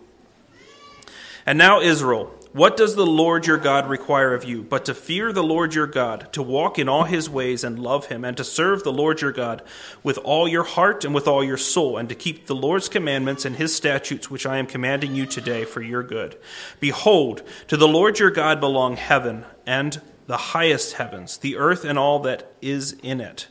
And 1.46 1.56
now, 1.56 1.80
Israel, 1.80 2.30
what 2.52 2.76
does 2.76 2.96
the 2.96 3.06
Lord 3.06 3.46
your 3.46 3.56
God 3.56 3.88
require 3.88 4.34
of 4.34 4.44
you 4.44 4.62
but 4.62 4.84
to 4.84 4.94
fear 4.94 5.32
the 5.32 5.42
Lord 5.42 5.74
your 5.74 5.86
God, 5.86 6.30
to 6.34 6.42
walk 6.42 6.78
in 6.78 6.86
all 6.86 7.04
his 7.04 7.30
ways 7.30 7.64
and 7.64 7.78
love 7.78 8.06
him, 8.06 8.22
and 8.22 8.36
to 8.36 8.44
serve 8.44 8.84
the 8.84 8.92
Lord 8.92 9.22
your 9.22 9.32
God 9.32 9.62
with 10.02 10.18
all 10.18 10.46
your 10.46 10.64
heart 10.64 11.06
and 11.06 11.14
with 11.14 11.26
all 11.26 11.42
your 11.42 11.56
soul, 11.56 11.96
and 11.96 12.10
to 12.10 12.14
keep 12.14 12.46
the 12.46 12.54
Lord's 12.54 12.90
commandments 12.90 13.46
and 13.46 13.56
his 13.56 13.74
statutes 13.74 14.30
which 14.30 14.44
I 14.44 14.58
am 14.58 14.66
commanding 14.66 15.14
you 15.14 15.24
today 15.24 15.64
for 15.64 15.80
your 15.80 16.02
good? 16.02 16.36
Behold, 16.78 17.42
to 17.68 17.78
the 17.78 17.88
Lord 17.88 18.18
your 18.18 18.30
God 18.30 18.60
belong 18.60 18.96
heaven 18.96 19.46
and 19.64 20.02
the 20.30 20.36
highest 20.36 20.92
heavens, 20.92 21.38
the 21.38 21.56
earth 21.56 21.84
and 21.84 21.98
all 21.98 22.20
that 22.20 22.52
is 22.62 22.92
in 23.02 23.20
it. 23.20 23.48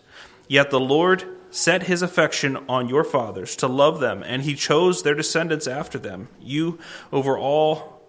Yet 0.48 0.71
the 0.71 0.79
Lord 0.79 1.25
set 1.51 1.83
his 1.83 2.01
affection 2.01 2.55
on 2.69 2.88
your 2.88 3.03
fathers 3.03 3.57
to 3.57 3.67
love 3.67 4.00
them, 4.00 4.24
and 4.25 4.43
he 4.43 4.55
chose 4.55 5.03
their 5.03 5.13
descendants 5.13 5.67
after 5.67 6.00
them, 6.00 6.29
you 6.39 6.79
over 7.12 7.38
all 7.38 8.01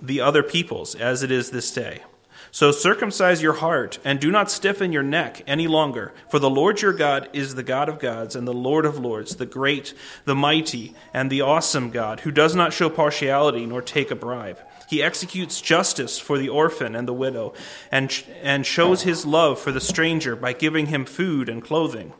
the 0.00 0.20
other 0.20 0.44
peoples, 0.44 0.94
as 0.94 1.24
it 1.24 1.32
is 1.32 1.50
this 1.50 1.72
day. 1.72 2.04
So 2.52 2.70
circumcise 2.70 3.42
your 3.42 3.54
heart, 3.54 3.98
and 4.04 4.20
do 4.20 4.30
not 4.30 4.52
stiffen 4.52 4.92
your 4.92 5.02
neck 5.02 5.42
any 5.44 5.66
longer, 5.66 6.14
for 6.30 6.38
the 6.38 6.48
Lord 6.48 6.82
your 6.82 6.92
God 6.92 7.28
is 7.32 7.56
the 7.56 7.64
God 7.64 7.88
of 7.88 7.98
gods 7.98 8.36
and 8.36 8.46
the 8.46 8.54
Lord 8.54 8.86
of 8.86 9.00
lords, 9.00 9.34
the 9.34 9.46
great, 9.46 9.94
the 10.26 10.36
mighty, 10.36 10.94
and 11.12 11.28
the 11.28 11.40
awesome 11.40 11.90
God, 11.90 12.20
who 12.20 12.30
does 12.30 12.54
not 12.54 12.72
show 12.72 12.88
partiality 12.88 13.66
nor 13.66 13.82
take 13.82 14.12
a 14.12 14.14
bribe. 14.14 14.60
He 14.88 15.02
executes 15.02 15.60
justice 15.60 16.18
for 16.18 16.38
the 16.38 16.48
orphan 16.48 16.94
and 16.94 17.08
the 17.08 17.12
widow, 17.12 17.54
and, 17.90 18.24
and 18.42 18.64
shows 18.64 19.02
his 19.02 19.26
love 19.26 19.58
for 19.58 19.72
the 19.72 19.80
stranger 19.80 20.36
by 20.36 20.52
giving 20.52 20.86
him 20.86 21.04
food 21.04 21.48
and 21.48 21.62
clothing. 21.62 22.12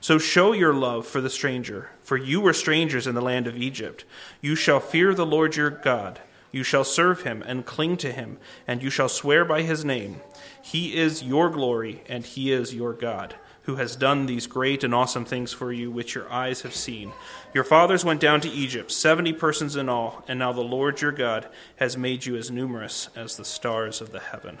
So 0.00 0.18
show 0.18 0.52
your 0.52 0.74
love 0.74 1.06
for 1.06 1.20
the 1.20 1.30
stranger, 1.30 1.90
for 2.02 2.16
you 2.16 2.40
were 2.40 2.52
strangers 2.52 3.06
in 3.06 3.14
the 3.14 3.20
land 3.20 3.46
of 3.46 3.56
Egypt. 3.56 4.04
You 4.40 4.56
shall 4.56 4.80
fear 4.80 5.14
the 5.14 5.26
Lord 5.26 5.56
your 5.56 5.70
God. 5.70 6.20
You 6.50 6.62
shall 6.64 6.84
serve 6.84 7.22
him 7.22 7.42
and 7.46 7.64
cling 7.64 7.96
to 7.98 8.12
him, 8.12 8.38
and 8.66 8.82
you 8.82 8.90
shall 8.90 9.08
swear 9.08 9.44
by 9.44 9.62
his 9.62 9.84
name. 9.84 10.20
He 10.60 10.96
is 10.96 11.22
your 11.22 11.50
glory, 11.50 12.02
and 12.08 12.24
he 12.26 12.52
is 12.52 12.74
your 12.74 12.92
God, 12.92 13.36
who 13.62 13.76
has 13.76 13.94
done 13.94 14.26
these 14.26 14.46
great 14.46 14.82
and 14.82 14.94
awesome 14.94 15.24
things 15.24 15.52
for 15.52 15.72
you, 15.72 15.90
which 15.90 16.14
your 16.14 16.30
eyes 16.32 16.62
have 16.62 16.74
seen. 16.74 17.12
Your 17.54 17.64
fathers 17.64 18.04
went 18.04 18.20
down 18.20 18.40
to 18.40 18.48
Egypt, 18.48 18.90
seventy 18.90 19.32
persons 19.32 19.76
in 19.76 19.88
all, 19.88 20.24
and 20.26 20.38
now 20.38 20.52
the 20.52 20.60
Lord 20.60 21.00
your 21.00 21.12
God 21.12 21.46
has 21.76 21.96
made 21.96 22.26
you 22.26 22.36
as 22.36 22.50
numerous 22.50 23.08
as 23.14 23.36
the 23.36 23.44
stars 23.44 24.00
of 24.00 24.10
the 24.10 24.20
heaven. 24.20 24.58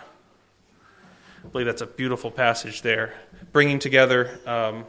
I 1.44 1.48
believe 1.48 1.66
that's 1.66 1.82
a 1.82 1.86
beautiful 1.86 2.30
passage 2.30 2.82
there, 2.82 3.14
bringing 3.52 3.78
together. 3.78 4.38
Um, 4.46 4.84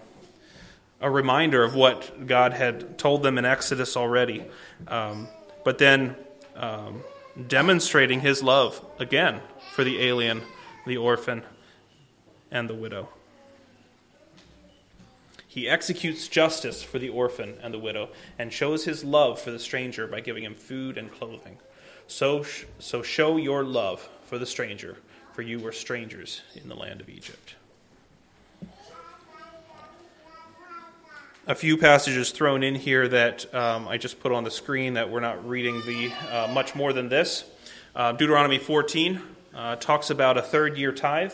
a 1.01 1.09
reminder 1.09 1.63
of 1.63 1.75
what 1.75 2.27
God 2.27 2.53
had 2.53 2.97
told 2.97 3.23
them 3.23 3.37
in 3.37 3.43
Exodus 3.43 3.97
already, 3.97 4.45
um, 4.87 5.27
but 5.65 5.77
then 5.77 6.15
um, 6.55 7.03
demonstrating 7.47 8.21
his 8.21 8.41
love 8.41 8.79
again 8.99 9.41
for 9.73 9.83
the 9.83 9.99
alien, 10.01 10.41
the 10.87 10.95
orphan, 10.95 11.43
and 12.51 12.69
the 12.69 12.73
widow. 12.73 13.09
He 15.53 15.69
executes 15.69 16.27
justice 16.27 16.81
for 16.81 16.97
the 16.97 17.09
orphan 17.09 17.59
and 17.61 17.71
the 17.71 17.77
widow 17.77 18.09
and 18.39 18.51
shows 18.51 18.85
his 18.85 19.03
love 19.03 19.39
for 19.39 19.51
the 19.51 19.59
stranger 19.59 20.07
by 20.07 20.19
giving 20.19 20.43
him 20.43 20.55
food 20.55 20.97
and 20.97 21.11
clothing. 21.11 21.59
So, 22.07 22.43
so 22.79 23.03
show 23.03 23.37
your 23.37 23.63
love 23.63 24.09
for 24.23 24.39
the 24.39 24.47
stranger, 24.47 24.97
for 25.33 25.43
you 25.43 25.59
were 25.59 25.71
strangers 25.71 26.41
in 26.55 26.69
the 26.69 26.75
land 26.75 27.01
of 27.01 27.09
Egypt. 27.09 27.53
a 31.45 31.53
few 31.53 31.77
passages 31.77 32.31
thrown 32.31 32.63
in 32.63 32.73
here 32.73 33.07
that 33.07 33.53
um, 33.53 33.87
I 33.87 33.97
just 33.97 34.19
put 34.21 34.31
on 34.31 34.43
the 34.43 34.49
screen 34.49 34.95
that 34.95 35.11
we're 35.11 35.19
not 35.19 35.47
reading 35.47 35.81
the 35.85 36.11
uh, 36.31 36.47
much 36.51 36.73
more 36.73 36.93
than 36.93 37.09
this. 37.09 37.43
Uh, 37.95 38.13
Deuteronomy 38.13 38.57
14 38.57 39.21
uh, 39.53 39.75
talks 39.75 40.09
about 40.09 40.35
a 40.35 40.41
third 40.41 40.79
year 40.79 40.91
tithe. 40.91 41.33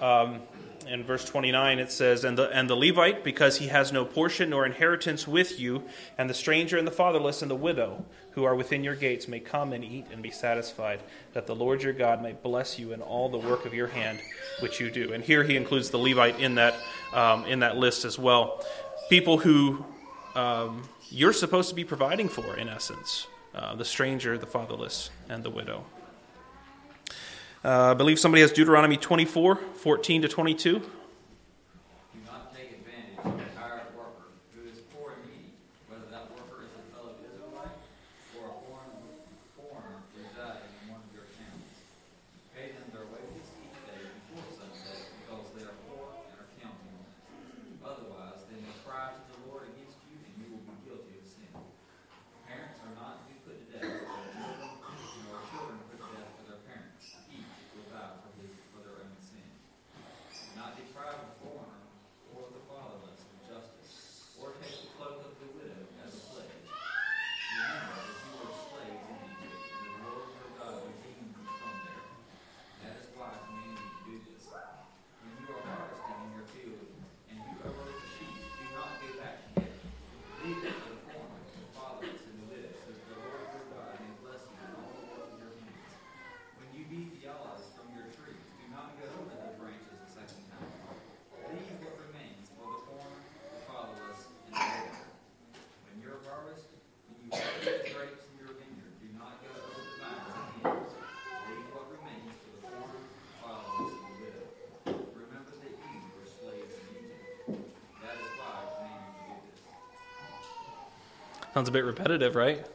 Um, 0.00 0.42
in 0.86 1.04
verse 1.04 1.24
29, 1.24 1.78
it 1.78 1.90
says, 1.90 2.24
and 2.24 2.38
the, 2.38 2.50
and 2.50 2.68
the 2.68 2.74
Levite, 2.74 3.24
because 3.24 3.58
he 3.58 3.68
has 3.68 3.92
no 3.92 4.04
portion 4.04 4.50
nor 4.50 4.66
inheritance 4.66 5.26
with 5.26 5.58
you, 5.58 5.82
and 6.18 6.28
the 6.28 6.34
stranger 6.34 6.78
and 6.78 6.86
the 6.86 6.92
fatherless 6.92 7.42
and 7.42 7.50
the 7.50 7.56
widow 7.56 8.04
who 8.32 8.44
are 8.44 8.54
within 8.54 8.82
your 8.82 8.96
gates 8.96 9.28
may 9.28 9.40
come 9.40 9.72
and 9.72 9.84
eat 9.84 10.06
and 10.12 10.22
be 10.22 10.30
satisfied, 10.30 11.00
that 11.32 11.46
the 11.46 11.54
Lord 11.54 11.82
your 11.82 11.92
God 11.92 12.22
may 12.22 12.32
bless 12.32 12.78
you 12.78 12.92
in 12.92 13.00
all 13.00 13.28
the 13.28 13.38
work 13.38 13.64
of 13.64 13.74
your 13.74 13.86
hand 13.86 14.20
which 14.60 14.80
you 14.80 14.90
do. 14.90 15.12
And 15.12 15.22
here 15.22 15.44
he 15.44 15.56
includes 15.56 15.90
the 15.90 15.98
Levite 15.98 16.40
in 16.40 16.56
that, 16.56 16.74
um, 17.12 17.44
in 17.46 17.60
that 17.60 17.76
list 17.76 18.04
as 18.04 18.18
well 18.18 18.64
people 19.08 19.38
who 19.38 19.84
um, 20.34 20.88
you're 21.10 21.32
supposed 21.32 21.68
to 21.68 21.74
be 21.74 21.84
providing 21.84 22.28
for, 22.28 22.56
in 22.56 22.68
essence 22.68 23.26
uh, 23.54 23.74
the 23.74 23.84
stranger, 23.84 24.36
the 24.36 24.46
fatherless, 24.46 25.10
and 25.28 25.44
the 25.44 25.50
widow. 25.50 25.84
Uh, 27.64 27.92
I 27.92 27.94
believe 27.94 28.20
somebody 28.20 28.42
has 28.42 28.52
Deuteronomy 28.52 28.96
24 28.96 29.56
14 29.56 30.22
to 30.22 30.28
22. 30.28 30.82
Sounds 111.54 111.68
a 111.68 111.72
bit 111.72 111.84
repetitive, 111.84 112.34
right? 112.34 112.66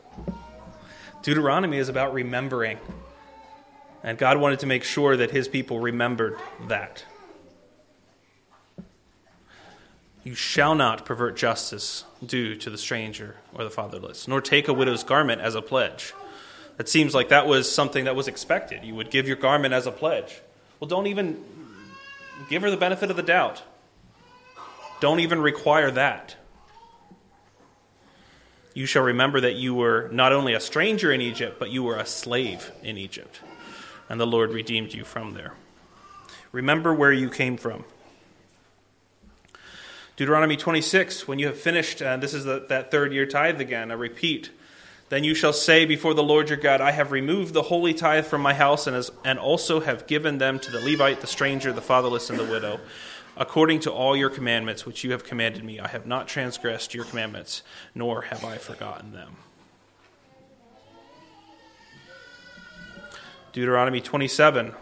Deuteronomy 1.22 1.78
is 1.78 1.90
about 1.90 2.14
remembering. 2.14 2.78
And 4.04 4.18
God 4.18 4.38
wanted 4.38 4.60
to 4.60 4.68
make 4.68 4.86
sure 4.86 5.18
that 5.18 5.32
his 5.32 5.50
people 5.50 5.82
remembered 5.82 6.40
that. 6.70 7.04
You 10.24 10.34
shall 10.34 10.76
not 10.76 11.04
pervert 11.06 11.36
justice 11.36 12.06
due 12.26 12.56
to 12.56 12.70
the 12.70 12.78
stranger 12.78 13.36
or 13.54 13.66
the 13.66 13.70
fatherless, 13.70 14.30
nor 14.30 14.40
take 14.40 14.70
a 14.70 14.74
widow's 14.74 15.04
garment 15.04 15.42
as 15.42 15.56
a 15.56 15.62
pledge. 15.62 16.14
It 16.80 16.88
seems 16.88 17.14
like 17.14 17.28
that 17.28 17.48
was 17.48 17.70
something 17.70 18.06
that 18.06 18.16
was 18.16 18.30
expected. 18.30 18.86
You 18.86 18.96
would 18.96 19.12
give 19.12 19.28
your 19.28 19.36
garment 19.36 19.74
as 19.74 19.88
a 19.88 19.92
pledge. 19.92 20.40
Well, 20.80 20.88
don't 20.88 21.08
even 21.08 21.44
give 22.50 22.62
her 22.62 22.72
the 22.72 22.78
benefit 22.78 23.12
of 23.12 23.18
the 23.18 23.24
doubt. 23.24 23.62
Don't 25.02 25.20
even 25.20 25.42
require 25.42 25.92
that. 25.92 26.38
You 28.74 28.86
shall 28.86 29.04
remember 29.04 29.42
that 29.42 29.56
you 29.56 29.74
were 29.74 30.10
not 30.12 30.32
only 30.32 30.54
a 30.54 30.60
stranger 30.60 31.12
in 31.12 31.22
Egypt, 31.22 31.58
but 31.60 31.72
you 31.72 31.84
were 31.84 31.98
a 31.98 32.06
slave 32.06 32.72
in 32.84 32.98
Egypt, 32.98 33.42
and 34.08 34.20
the 34.20 34.28
Lord 34.28 34.52
redeemed 34.52 34.94
you 34.94 35.04
from 35.04 35.34
there. 35.34 35.54
Remember 36.52 36.94
where 36.94 37.12
you 37.12 37.30
came 37.30 37.58
from. 37.58 37.84
Deuteronomy 40.16 40.58
26, 40.58 41.28
when 41.28 41.40
you 41.40 41.48
have 41.48 41.58
finished, 41.58 42.02
uh, 42.02 42.18
this 42.18 42.34
is 42.34 42.44
the, 42.44 42.66
that 42.68 42.92
third 42.92 43.14
year 43.14 43.26
tithe 43.26 43.62
again, 43.62 43.90
a 43.90 43.96
repeat. 43.96 44.50
Then 45.08 45.24
you 45.24 45.34
shall 45.34 45.54
say 45.54 45.86
before 45.86 46.14
the 46.14 46.22
Lord 46.22 46.50
your 46.50 46.58
God, 46.58 46.82
I 46.82 46.92
have 46.92 47.12
removed 47.12 47.54
the 47.54 47.64
holy 47.64 47.94
tithe 47.94 48.26
from 48.26 48.42
my 48.42 48.54
house, 48.54 48.86
and, 48.86 48.96
as, 48.96 49.12
and 49.24 49.40
also 49.40 49.80
have 49.80 50.08
given 50.08 50.38
them 50.38 50.60
to 50.60 50.72
the 50.72 50.82
Levite, 50.82 51.22
the 51.22 51.28
stranger, 51.28 51.72
the 51.72 51.82
fatherless, 51.82 52.30
and 52.30 52.38
the 52.38 52.44
widow, 52.44 52.80
according 53.40 53.80
to 53.80 53.92
all 53.92 54.18
your 54.18 54.30
commandments 54.30 54.86
which 54.86 55.04
you 55.04 55.12
have 55.14 55.24
commanded 55.24 55.64
me. 55.64 55.80
I 55.80 55.88
have 55.88 56.06
not 56.06 56.28
transgressed 56.28 56.94
your 56.94 57.06
commandments, 57.06 57.64
nor 57.96 58.24
have 58.24 58.44
I 58.44 58.58
forgotten 58.58 59.14
them. 59.14 59.38
Deuteronomy 63.54 64.02
27. 64.02 64.74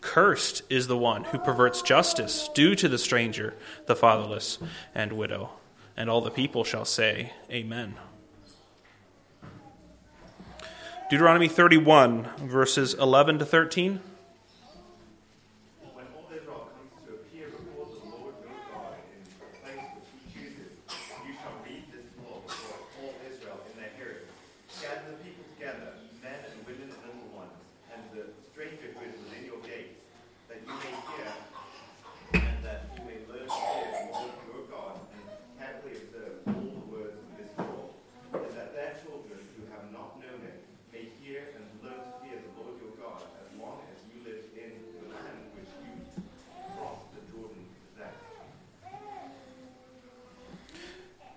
Cursed 0.00 0.62
is 0.68 0.88
the 0.88 0.96
one 0.96 1.24
who 1.24 1.38
perverts 1.38 1.82
justice 1.82 2.50
due 2.52 2.74
to 2.74 2.88
the 2.88 2.98
stranger, 2.98 3.54
the 3.86 3.94
fatherless, 3.94 4.58
and 4.94 5.12
widow. 5.12 5.50
And 5.96 6.10
all 6.10 6.20
the 6.20 6.30
people 6.30 6.64
shall 6.64 6.84
say, 6.84 7.32
Amen. 7.50 7.94
Deuteronomy 11.10 11.48
31, 11.48 12.28
verses 12.38 12.94
11 12.94 13.38
to 13.38 13.44
13. 13.44 14.00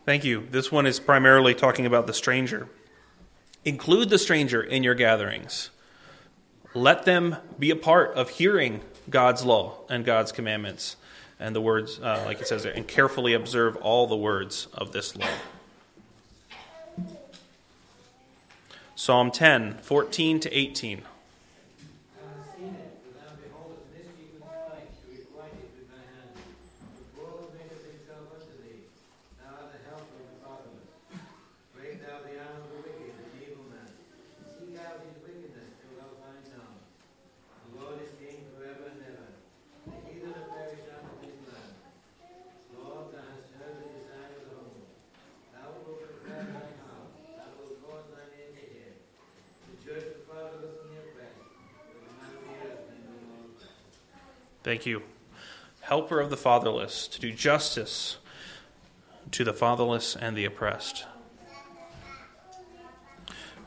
Thank 0.06 0.26
you. 0.26 0.48
This 0.52 0.72
one 0.72 0.86
is 0.86 1.00
primarily 1.00 1.54
talking 1.54 1.86
about 1.86 2.08
the 2.08 2.14
stranger. 2.14 2.68
Include 3.64 4.10
the 4.10 4.18
stranger 4.18 4.62
in 4.62 4.84
your 4.84 4.96
gatherings. 4.96 5.70
Let 6.74 7.06
them 7.06 7.38
be 7.58 7.70
a 7.70 7.76
part 7.76 8.14
of 8.16 8.30
hearing 8.32 8.82
God's 9.10 9.46
law 9.46 9.78
and 9.90 10.04
God's 10.04 10.32
commandments 10.34 10.98
and 11.40 11.56
the 11.56 11.62
words, 11.62 12.00
uh, 12.00 12.24
like 12.26 12.42
it 12.42 12.48
says 12.48 12.64
there, 12.64 12.74
and 12.74 12.88
carefully 12.88 13.34
observe 13.34 13.76
all 13.78 14.08
the 14.08 14.18
words 14.18 14.68
of 14.74 14.92
this 14.92 15.16
law. 15.16 15.28
Psalm 18.96 19.32
10, 19.32 19.80
14 19.82 20.40
to 20.42 20.52
18. 20.58 21.02
Thou 21.02 22.28
hast 22.38 22.56
seen 22.56 22.76
it, 22.76 23.00
for 23.04 23.12
thou 23.20 23.32
beholdest 23.44 23.88
mischief 23.92 24.36
with 24.40 24.48
spite, 24.48 24.88
to 24.88 25.04
requite 25.12 25.56
it 25.60 25.68
with 25.76 25.88
thy 25.92 26.04
hand. 26.16 26.32
The 26.36 27.04
poor 27.20 27.50
maketh 27.58 27.84
himself 27.84 28.32
unto 28.32 28.54
thee. 28.64 28.88
Thou 29.42 29.52
art 29.52 29.74
the 29.74 29.82
help 29.90 30.08
of 30.08 30.24
the 30.24 30.38
fatherless. 30.40 30.94
Break 31.76 32.00
thou 32.06 32.24
the 32.24 32.40
arm 32.40 32.64
of 32.64 32.70
the 32.72 32.80
wicked 32.88 33.12
and 33.12 33.28
the 33.34 33.42
evil 33.44 33.66
man. 33.68 33.92
Seek 34.48 34.78
out 34.80 35.04
his 35.04 35.18
wickedness 35.26 35.74
till 35.84 36.00
thou 36.00 36.08
find 36.24 36.40
none. 36.54 36.80
The 37.68 37.84
Lord 37.84 37.98
is 38.00 38.14
king 38.22 38.48
forever 38.56 38.94
and 38.94 39.02
ever. 39.04 39.28
The 39.90 40.00
heathen 40.08 40.32
are 40.38 40.48
perished 40.54 40.88
out 40.94 41.04
of 41.04 41.18
his 41.20 41.36
land. 41.50 41.76
Lord, 42.72 43.10
thou 43.12 43.26
hast 43.26 43.52
heard 43.58 43.76
the 43.84 43.90
desire 44.00 44.32
of 44.38 44.48
the 44.48 44.54
humble. 44.54 44.88
Thou 45.52 45.66
wilt 45.82 46.00
prepare 46.08 46.46
thine 46.46 46.78
house. 46.88 47.12
Thou 47.36 47.50
wilt 47.58 47.76
cause 47.84 48.08
thine 48.16 48.32
ear 48.38 48.54
to 48.54 48.64
hear. 48.64 48.92
To 48.96 49.72
judge 49.84 50.08
the 50.14 50.22
fatherless 50.26 50.80
and 50.84 50.90
the 50.90 50.98
oppressed. 51.04 51.44
That 51.44 52.00
the 52.00 52.14
man 52.16 52.32
of 52.34 52.42
the 52.48 52.56
earth 52.64 52.84
may 52.90 53.00
know 53.04 53.20
all 53.34 53.52
Thank 54.64 54.86
you. 54.86 55.04
Helper 55.82 56.22
of 56.22 56.30
the 56.30 56.38
fatherless, 56.38 57.08
to 57.10 57.20
do 57.20 57.32
justice 57.32 58.18
to 59.32 59.44
the 59.44 59.54
fatherless 59.54 60.16
and 60.16 60.38
the 60.38 60.46
oppressed. 60.46 61.06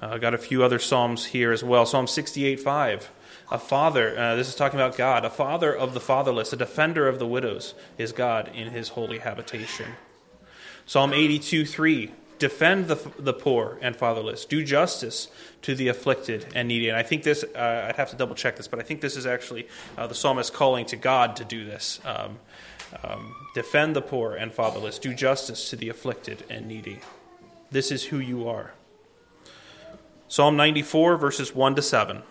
Uh, 0.02 0.09
I 0.12 0.18
got 0.18 0.35
a 0.35 0.38
few 0.38 0.62
other 0.62 0.78
Psalms 0.78 1.26
here 1.26 1.52
as 1.52 1.62
well. 1.62 1.85
Psalm 1.85 2.06
68 2.06 2.61
5. 2.61 3.11
A 3.50 3.59
father, 3.59 4.18
uh, 4.18 4.35
this 4.35 4.48
is 4.48 4.54
talking 4.54 4.80
about 4.80 4.96
God, 4.96 5.24
a 5.24 5.30
father 5.30 5.72
of 5.72 5.94
the 5.94 6.00
fatherless, 6.00 6.52
a 6.52 6.56
defender 6.56 7.06
of 7.06 7.18
the 7.18 7.26
widows 7.26 7.74
is 7.96 8.11
God 8.12 8.50
in 8.54 8.70
his 8.70 8.90
holy 8.90 9.18
habitation. 9.18 9.92
Psalm 10.85 11.12
82 11.12 11.64
3. 11.64 12.12
Defend 12.38 12.88
the, 12.88 12.96
the 13.18 13.33
poor 13.33 13.79
and 13.81 13.96
fatherless. 13.96 14.44
Do 14.44 14.62
justice 14.62 15.29
to 15.62 15.75
the 15.75 15.88
afflicted 15.88 16.46
and 16.55 16.68
needy. 16.68 16.88
And 16.88 16.99
I 16.99 17.03
think 17.03 17.22
this, 17.22 17.44
uh, 17.44 17.87
I'd 17.88 17.96
have 17.96 18.11
to 18.11 18.16
double 18.16 18.35
check 18.35 18.57
this, 18.57 18.68
but 18.68 18.79
I 18.79 18.83
think 18.83 19.01
this 19.01 19.16
is 19.16 19.27
actually 19.27 19.68
uh, 19.96 20.07
the 20.07 20.14
psalmist 20.14 20.53
calling 20.53 20.85
to 20.87 20.96
God 20.96 21.37
to 21.37 21.44
do 21.44 21.64
this. 21.64 22.01
Um, 22.05 22.38
Um, 23.03 23.35
defend 23.53 23.96
the 23.96 24.01
poor 24.01 24.37
and 24.37 24.53
fatherless. 24.55 25.01
Do 25.01 25.12
justice 25.12 25.70
to 25.70 25.77
the 25.77 25.88
afflicted 25.88 26.44
and 26.49 26.66
needy. 26.68 27.01
This 27.70 27.90
is 27.90 28.05
who 28.05 28.18
you 28.18 28.49
are. 28.49 28.75
Psalm 30.29 30.57
94, 30.57 31.16
verses 31.16 31.53
1 31.55 31.75
to 31.75 31.83
7. 31.83 32.22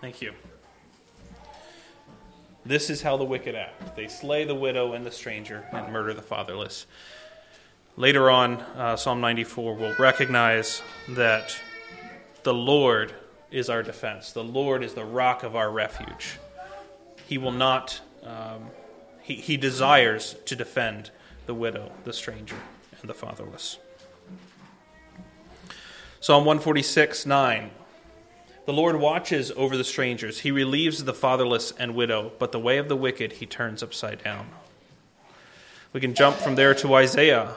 Thank 0.00 0.22
you. 0.22 0.32
This 2.64 2.88
is 2.88 3.02
how 3.02 3.18
the 3.18 3.24
wicked 3.24 3.54
act. 3.54 3.96
They 3.96 4.08
slay 4.08 4.44
the 4.44 4.54
widow 4.54 4.94
and 4.94 5.04
the 5.04 5.10
stranger 5.10 5.66
and 5.72 5.92
murder 5.92 6.14
the 6.14 6.22
fatherless. 6.22 6.86
Later 7.96 8.30
on, 8.30 8.60
uh, 8.76 8.96
Psalm 8.96 9.20
94 9.20 9.74
will 9.74 9.94
recognize 9.98 10.80
that 11.10 11.54
the 12.44 12.54
Lord 12.54 13.12
is 13.50 13.68
our 13.68 13.82
defense. 13.82 14.32
The 14.32 14.44
Lord 14.44 14.82
is 14.82 14.94
the 14.94 15.04
rock 15.04 15.42
of 15.42 15.54
our 15.54 15.70
refuge. 15.70 16.38
He 17.26 17.36
will 17.36 17.52
not, 17.52 18.00
um, 18.22 18.70
he, 19.20 19.34
he 19.34 19.58
desires 19.58 20.36
to 20.46 20.56
defend 20.56 21.10
the 21.44 21.54
widow, 21.54 21.92
the 22.04 22.12
stranger, 22.14 22.56
and 23.00 23.10
the 23.10 23.14
fatherless. 23.14 23.78
Psalm 26.20 26.44
146 26.44 27.26
9. 27.26 27.70
The 28.66 28.72
Lord 28.72 28.96
watches 28.96 29.50
over 29.56 29.76
the 29.76 29.84
strangers. 29.84 30.40
He 30.40 30.50
relieves 30.50 31.04
the 31.04 31.14
fatherless 31.14 31.72
and 31.78 31.94
widow, 31.94 32.32
but 32.38 32.52
the 32.52 32.60
way 32.60 32.78
of 32.78 32.88
the 32.88 32.96
wicked 32.96 33.32
he 33.32 33.46
turns 33.46 33.82
upside 33.82 34.22
down. 34.22 34.48
We 35.92 36.00
can 36.00 36.14
jump 36.14 36.36
from 36.36 36.54
there 36.54 36.74
to 36.74 36.94
Isaiah 36.94 37.56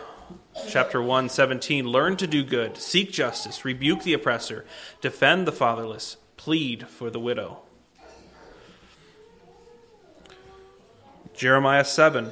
chapter 0.68 1.02
1 1.02 1.30
17. 1.30 1.88
Learn 1.88 2.18
to 2.18 2.28
do 2.28 2.44
good, 2.44 2.78
seek 2.78 3.12
justice, 3.12 3.66
rebuke 3.66 4.04
the 4.04 4.14
oppressor, 4.14 4.66
defend 5.02 5.46
the 5.46 5.52
fatherless, 5.52 6.18
plead 6.38 6.88
for 6.88 7.10
the 7.10 7.20
widow. 7.20 7.60
Jeremiah 11.34 11.86
7 11.86 12.32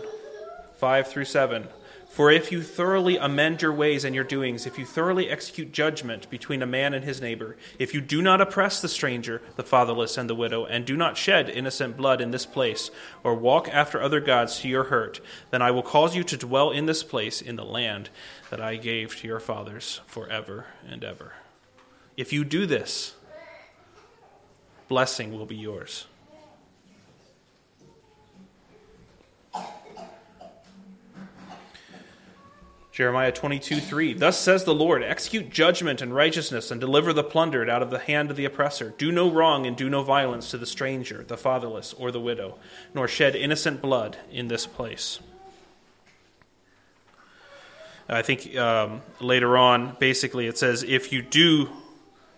5 0.77 1.07
through 1.07 1.25
7. 1.25 1.67
For 2.12 2.30
if 2.30 2.52
you 2.52 2.62
thoroughly 2.62 3.15
amend 3.15 3.62
your 3.62 3.71
ways 3.71 4.04
and 4.04 4.13
your 4.13 4.26
doings, 4.26 4.65
if 4.65 4.78
you 4.78 4.86
thoroughly 4.86 5.30
execute 5.30 5.71
judgment 5.71 6.30
between 6.30 6.62
a 6.62 6.65
man 6.65 6.93
and 6.93 7.06
his 7.06 7.21
neighbor, 7.21 7.56
if 7.80 7.93
you 7.93 8.02
do 8.02 8.21
not 8.21 8.41
oppress 8.41 8.82
the 8.82 8.89
stranger, 8.89 9.41
the 9.56 9.63
fatherless, 9.63 10.17
and 10.17 10.30
the 10.30 10.36
widow, 10.36 10.65
and 10.65 10.86
do 10.86 10.97
not 10.97 11.15
shed 11.15 11.50
innocent 11.50 11.95
blood 11.95 12.19
in 12.19 12.32
this 12.32 12.45
place, 12.45 12.91
or 13.24 13.34
walk 13.34 13.69
after 13.69 14.02
other 14.02 14.19
gods 14.19 14.60
to 14.60 14.67
your 14.67 14.84
hurt, 14.86 15.21
then 15.52 15.62
I 15.62 15.71
will 15.71 15.84
cause 15.84 16.13
you 16.13 16.26
to 16.26 16.36
dwell 16.36 16.69
in 16.69 16.86
this 16.86 17.02
place, 17.02 17.41
in 17.41 17.56
the 17.56 17.63
land 17.63 18.10
that 18.50 18.60
I 18.60 18.76
gave 18.76 19.15
to 19.15 19.28
your 19.28 19.39
fathers 19.39 20.02
forever 20.06 20.65
and 20.86 21.06
ever. 21.06 21.32
If 22.17 22.34
you 22.34 22.43
do 22.43 22.65
this, 22.65 23.15
blessing 24.89 25.32
will 25.32 25.45
be 25.45 25.56
yours. 25.56 26.08
Jeremiah 33.01 33.31
22, 33.31 33.79
3. 33.79 34.13
Thus 34.13 34.37
says 34.37 34.63
the 34.63 34.75
Lord 34.75 35.01
Execute 35.01 35.49
judgment 35.49 36.03
and 36.03 36.13
righteousness, 36.13 36.69
and 36.69 36.79
deliver 36.79 37.13
the 37.13 37.23
plundered 37.23 37.67
out 37.67 37.81
of 37.81 37.89
the 37.89 37.97
hand 37.97 38.29
of 38.29 38.37
the 38.37 38.45
oppressor. 38.45 38.93
Do 38.95 39.11
no 39.11 39.27
wrong 39.27 39.65
and 39.65 39.75
do 39.75 39.89
no 39.89 40.03
violence 40.03 40.51
to 40.51 40.59
the 40.59 40.67
stranger, 40.67 41.25
the 41.27 41.35
fatherless, 41.35 41.93
or 41.93 42.11
the 42.11 42.19
widow, 42.19 42.59
nor 42.93 43.07
shed 43.07 43.35
innocent 43.35 43.81
blood 43.81 44.17
in 44.31 44.49
this 44.49 44.67
place. 44.67 45.19
I 48.07 48.21
think 48.21 48.55
um, 48.55 49.01
later 49.19 49.57
on, 49.57 49.97
basically, 49.99 50.45
it 50.45 50.59
says 50.59 50.83
if 50.83 51.11
you 51.11 51.23
do 51.23 51.69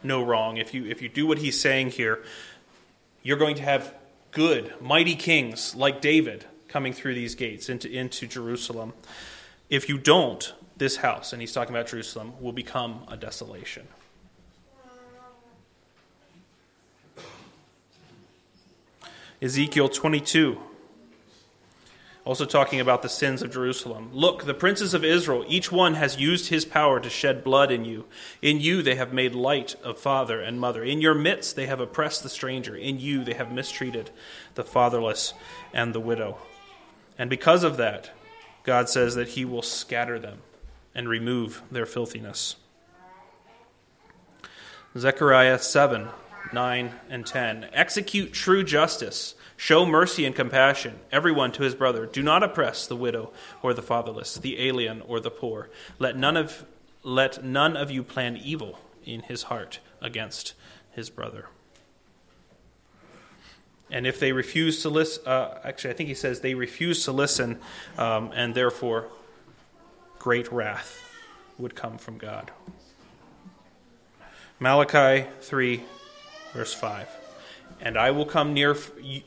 no 0.02 0.23
wrong, 0.23 0.56
if 0.56 0.73
you, 0.73 0.86
if 0.86 1.02
you 1.02 1.10
do 1.10 1.28
what 1.28 1.39
he's 1.39 1.60
saying 1.60 1.89
here, 1.89 2.23
you're 3.21 3.36
going 3.36 3.58
to 3.58 3.63
have 3.63 3.93
good, 4.32 4.73
mighty 4.80 5.15
kings 5.15 5.76
like 5.76 5.99
David 5.99 6.45
coming 6.69 6.93
through 6.93 7.15
these 7.15 7.36
gates 7.36 7.67
into, 7.67 7.91
into 7.91 8.28
Jerusalem. 8.28 8.93
If 9.69 9.89
you 9.89 9.97
don't, 9.97 10.54
this 10.78 10.97
house, 10.97 11.34
and 11.34 11.41
he's 11.41 11.54
talking 11.54 11.73
about 11.73 11.88
Jerusalem, 11.88 12.34
will 12.41 12.52
become 12.52 13.06
a 13.08 13.17
desolation. 13.17 13.88
Ezekiel 19.41 19.89
22, 19.89 20.58
also 22.26 22.45
talking 22.45 22.80
about 22.80 23.02
the 23.02 23.10
sins 23.10 23.41
of 23.41 23.52
Jerusalem. 23.52 24.10
Look, 24.13 24.45
the 24.45 24.54
princes 24.54 24.93
of 24.93 25.04
Israel, 25.04 25.43
each 25.49 25.69
one 25.69 25.95
has 25.95 26.17
used 26.17 26.47
his 26.47 26.63
power 26.63 27.02
to 27.02 27.10
shed 27.10 27.43
blood 27.43 27.69
in 27.69 27.84
you. 27.84 28.06
In 28.41 28.62
you 28.62 28.82
they 28.82 28.95
have 28.95 29.12
made 29.12 29.36
light 29.36 29.76
of 29.84 29.97
father 29.97 30.39
and 30.39 30.60
mother. 30.62 30.84
In 30.84 31.02
your 31.02 31.13
midst 31.13 31.58
they 31.58 31.65
have 31.65 31.82
oppressed 31.82 32.23
the 32.23 32.30
stranger. 32.30 32.76
In 32.76 32.99
you 32.99 33.26
they 33.26 33.34
have 33.34 33.52
mistreated 33.52 34.12
the 34.56 34.63
fatherless 34.63 35.34
and 35.73 35.93
the 35.93 35.99
widow. 35.99 36.38
And 37.17 37.30
because 37.30 37.65
of 37.65 37.76
that, 37.76 38.12
God 38.63 38.89
says 38.89 39.15
that 39.15 39.30
He 39.30 39.45
will 39.45 39.62
scatter 39.62 40.19
them 40.19 40.39
and 40.95 41.10
remove 41.10 41.62
their 41.71 41.86
filthiness. 41.86 42.56
Zechariah 44.97 45.60
7 45.60 46.10
9 46.52 46.93
and 47.10 47.26
10. 47.26 47.69
Execute 47.73 48.34
true 48.34 48.63
justice, 48.63 49.36
show 49.58 49.86
mercy 49.86 50.26
and 50.26 50.36
compassion, 50.36 50.99
everyone 51.12 51.52
to 51.54 51.63
his 51.63 51.73
brother. 51.73 52.06
Do 52.06 52.21
not 52.21 52.43
oppress 52.43 52.86
the 52.86 52.95
widow 52.95 53.32
or 53.62 53.73
the 53.73 53.82
fatherless, 53.82 54.36
the 54.36 54.60
alien 54.60 55.02
or 55.02 55.19
the 55.19 55.32
poor. 55.32 55.69
Let 55.99 56.17
none 56.17 56.38
of, 56.38 56.65
let 57.02 57.43
none 57.43 57.76
of 57.78 57.89
you 57.91 58.04
plan 58.04 58.38
evil 58.38 58.80
in 59.04 59.21
his 59.21 59.43
heart 59.43 59.80
against 60.02 60.54
his 60.91 61.10
brother. 61.10 61.47
And 63.93 64.08
if 64.08 64.19
they 64.19 64.32
refuse 64.32 64.82
to 64.82 64.89
listen, 64.89 65.23
uh, 65.27 65.60
actually, 65.63 65.91
I 65.91 65.93
think 65.93 66.10
he 66.10 66.15
says 66.15 66.39
they 66.39 66.56
refuse 66.56 67.06
to 67.06 67.12
listen, 67.12 67.60
um, 67.95 68.32
and 68.34 68.56
therefore 68.56 69.06
great 70.17 70.51
wrath 70.51 70.99
would 71.60 71.75
come 71.75 71.99
from 71.99 72.17
God. 72.17 72.49
Malachi 74.60 75.29
3, 75.41 75.84
verse 76.53 76.73
5. 76.73 77.08
And 77.82 77.95
I 77.95 78.10
will 78.12 78.25
come 78.25 78.53
near 78.53 78.75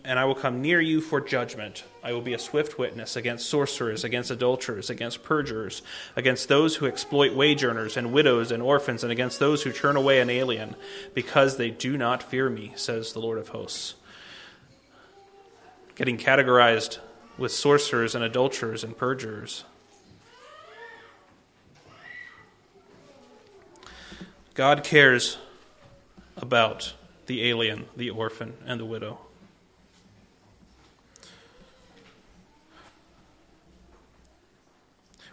and 0.04 0.18
I 0.18 0.24
will 0.24 0.34
come 0.34 0.62
near 0.62 0.80
you 0.80 1.00
for 1.00 1.20
judgment. 1.20 1.84
I 2.02 2.12
will 2.12 2.22
be 2.22 2.32
a 2.32 2.38
swift 2.38 2.76
witness 2.76 3.14
against 3.14 3.48
sorcerers, 3.48 4.02
against 4.02 4.32
adulterers, 4.32 4.90
against 4.90 5.22
perjurers, 5.22 5.82
against 6.16 6.48
those 6.48 6.76
who 6.76 6.86
exploit 6.86 7.34
wage 7.34 7.62
earners 7.62 7.96
and 7.96 8.12
widows 8.12 8.50
and 8.50 8.62
orphans, 8.62 9.04
and 9.04 9.12
against 9.12 9.38
those 9.38 9.62
who 9.62 9.70
turn 9.70 9.94
away 9.94 10.20
an 10.20 10.30
alien, 10.30 10.74
because 11.14 11.56
they 11.56 11.70
do 11.70 11.96
not 11.96 12.20
fear 12.20 12.50
me, 12.50 12.72
says 12.74 13.12
the 13.12 13.20
Lord 13.20 13.38
of 13.38 13.48
hosts 13.48 13.94
getting 15.96 16.18
categorized 16.18 16.98
with 17.38 17.50
sorcerers 17.50 18.14
and 18.14 18.22
adulterers 18.22 18.84
and 18.84 18.96
perjurers. 18.96 19.64
God 24.54 24.84
cares 24.84 25.38
about 26.36 26.94
the 27.26 27.48
alien, 27.48 27.86
the 27.96 28.10
orphan, 28.10 28.54
and 28.66 28.78
the 28.78 28.84
widow. 28.84 29.18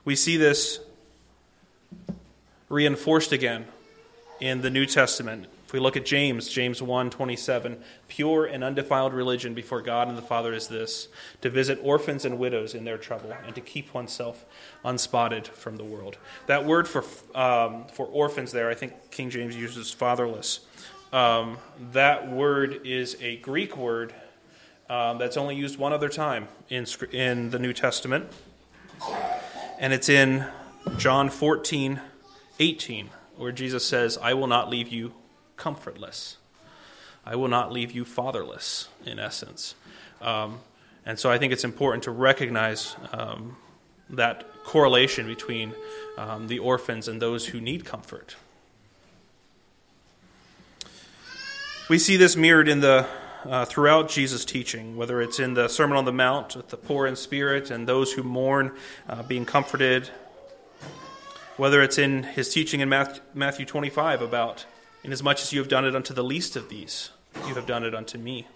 We 0.05 0.15
see 0.15 0.35
this 0.35 0.79
reinforced 2.67 3.31
again 3.31 3.65
in 4.41 4.61
the 4.61 4.69
New 4.69 4.85
Testament 4.85 5.47
we 5.73 5.79
look 5.79 5.97
at 5.97 6.05
James, 6.05 6.47
James 6.47 6.81
1 6.83 7.09
27, 7.09 7.83
pure 8.07 8.45
and 8.45 8.63
undefiled 8.63 9.11
religion 9.11 9.55
before 9.55 9.81
God 9.81 10.07
and 10.07 10.15
the 10.15 10.21
Father 10.21 10.53
is 10.53 10.67
this 10.67 11.07
to 11.41 11.49
visit 11.49 11.79
orphans 11.81 12.25
and 12.25 12.37
widows 12.37 12.75
in 12.75 12.85
their 12.85 12.99
trouble 12.99 13.35
and 13.45 13.55
to 13.55 13.59
keep 13.59 13.91
oneself 13.91 14.45
unspotted 14.85 15.47
from 15.47 15.77
the 15.77 15.83
world. 15.83 16.17
That 16.45 16.63
word 16.63 16.87
for, 16.87 17.03
um, 17.33 17.87
for 17.91 18.05
orphans 18.05 18.51
there, 18.51 18.69
I 18.69 18.75
think 18.75 18.93
King 19.09 19.31
James 19.31 19.55
uses 19.55 19.91
fatherless. 19.91 20.59
Um, 21.11 21.57
that 21.91 22.31
word 22.31 22.81
is 22.85 23.17
a 23.19 23.37
Greek 23.37 23.75
word 23.75 24.13
um, 24.91 25.17
that's 25.17 25.37
only 25.37 25.55
used 25.55 25.79
one 25.79 25.91
other 25.91 26.09
time 26.09 26.49
in, 26.69 26.85
in 27.11 27.49
the 27.49 27.57
New 27.57 27.73
Testament, 27.73 28.31
and 29.79 29.91
it's 29.91 30.07
in 30.07 30.45
John 30.97 31.31
14 31.31 31.99
18 32.59 33.09
where 33.35 33.51
Jesus 33.51 33.83
says, 33.83 34.19
I 34.19 34.35
will 34.35 34.45
not 34.45 34.69
leave 34.69 34.89
you 34.89 35.13
comfortless. 35.63 36.35
I 37.25 37.37
will 37.37 37.47
not 37.47 37.71
leave 37.71 37.93
you 37.93 38.03
fatherless, 38.03 38.89
in 39.05 39.17
essence. 39.17 39.75
Um, 40.21 40.59
and 41.05 41.17
so 41.17 41.31
I 41.31 41.37
think 41.37 41.53
it's 41.53 41.63
important 41.63 42.03
to 42.03 42.11
recognize 42.11 42.97
um, 43.13 43.55
that 44.09 44.43
correlation 44.65 45.25
between 45.25 45.73
um, 46.17 46.47
the 46.47 46.59
orphans 46.59 47.07
and 47.07 47.21
those 47.21 47.47
who 47.47 47.61
need 47.61 47.85
comfort. 47.85 48.35
We 51.89 51.97
see 51.97 52.17
this 52.17 52.35
mirrored 52.35 52.67
in 52.67 52.81
the 52.81 53.07
uh, 53.45 53.63
throughout 53.63 54.09
Jesus' 54.09 54.43
teaching, 54.43 54.97
whether 54.97 55.21
it's 55.21 55.39
in 55.39 55.53
the 55.53 55.69
Sermon 55.69 55.97
on 55.97 56.03
the 56.03 56.13
Mount 56.13 56.57
with 56.57 56.69
the 56.69 56.77
poor 56.77 57.07
in 57.07 57.15
spirit 57.15 57.71
and 57.71 57.87
those 57.87 58.11
who 58.11 58.23
mourn 58.23 58.73
uh, 59.07 59.23
being 59.23 59.45
comforted, 59.45 60.09
whether 61.55 61.81
it's 61.81 61.97
in 61.97 62.23
his 62.23 62.53
teaching 62.53 62.81
in 62.81 62.89
Matthew 62.89 63.65
25 63.65 64.21
about, 64.21 64.65
inasmuch 65.03 65.39
as 65.39 65.53
you 65.53 65.59
have 65.59 65.67
done 65.67 65.85
it 65.85 65.95
unto 65.95 66.13
the 66.13 66.23
least 66.23 66.55
of 66.55 66.69
these, 66.69 67.11
you 67.47 67.55
have 67.55 67.65
done 67.65 67.83
it 67.83 67.93
unto 67.93 68.17
me. 68.17 68.47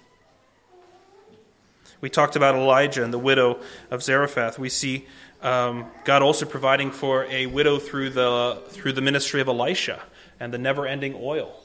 We 1.99 2.10
talked 2.10 2.36
about 2.36 2.55
Elijah 2.55 3.03
and 3.03 3.12
the 3.12 3.19
widow 3.19 3.60
of 3.89 4.03
Zarephath. 4.03 4.60
We 4.60 4.69
see 4.69 5.07
um, 5.41 5.88
God 6.03 6.21
also 6.21 6.45
providing 6.45 6.91
for 6.91 7.25
a 7.25 7.47
widow 7.47 7.79
through 7.79 8.12
the, 8.12 8.62
through 8.69 8.93
the 8.93 9.01
ministry 9.01 9.41
of 9.41 9.47
Elisha 9.47 10.01
and 10.39 10.53
the 10.53 10.57
never 10.60 10.86
ending 10.86 11.15
oil. 11.19 11.60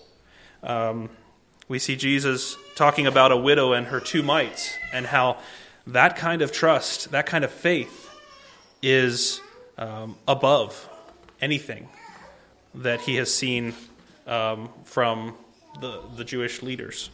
Um, 0.62 1.10
we 1.68 1.78
see 1.78 1.96
Jesus 1.96 2.56
talking 2.74 3.06
about 3.06 3.32
a 3.32 3.36
widow 3.36 3.72
and 3.72 3.86
her 3.86 4.00
two 4.00 4.22
mites, 4.22 4.76
and 4.92 5.06
how 5.06 5.38
that 5.86 6.16
kind 6.16 6.42
of 6.42 6.52
trust, 6.52 7.10
that 7.10 7.26
kind 7.26 7.44
of 7.44 7.50
faith, 7.50 8.10
is 8.82 9.40
um, 9.78 10.16
above 10.26 10.88
anything 11.40 11.88
that 12.74 13.00
he 13.02 13.16
has 13.16 13.32
seen 13.32 13.74
um, 14.26 14.68
from 14.84 15.34
the, 15.80 16.00
the 16.16 16.24
Jewish 16.24 16.62
leaders. 16.62 17.10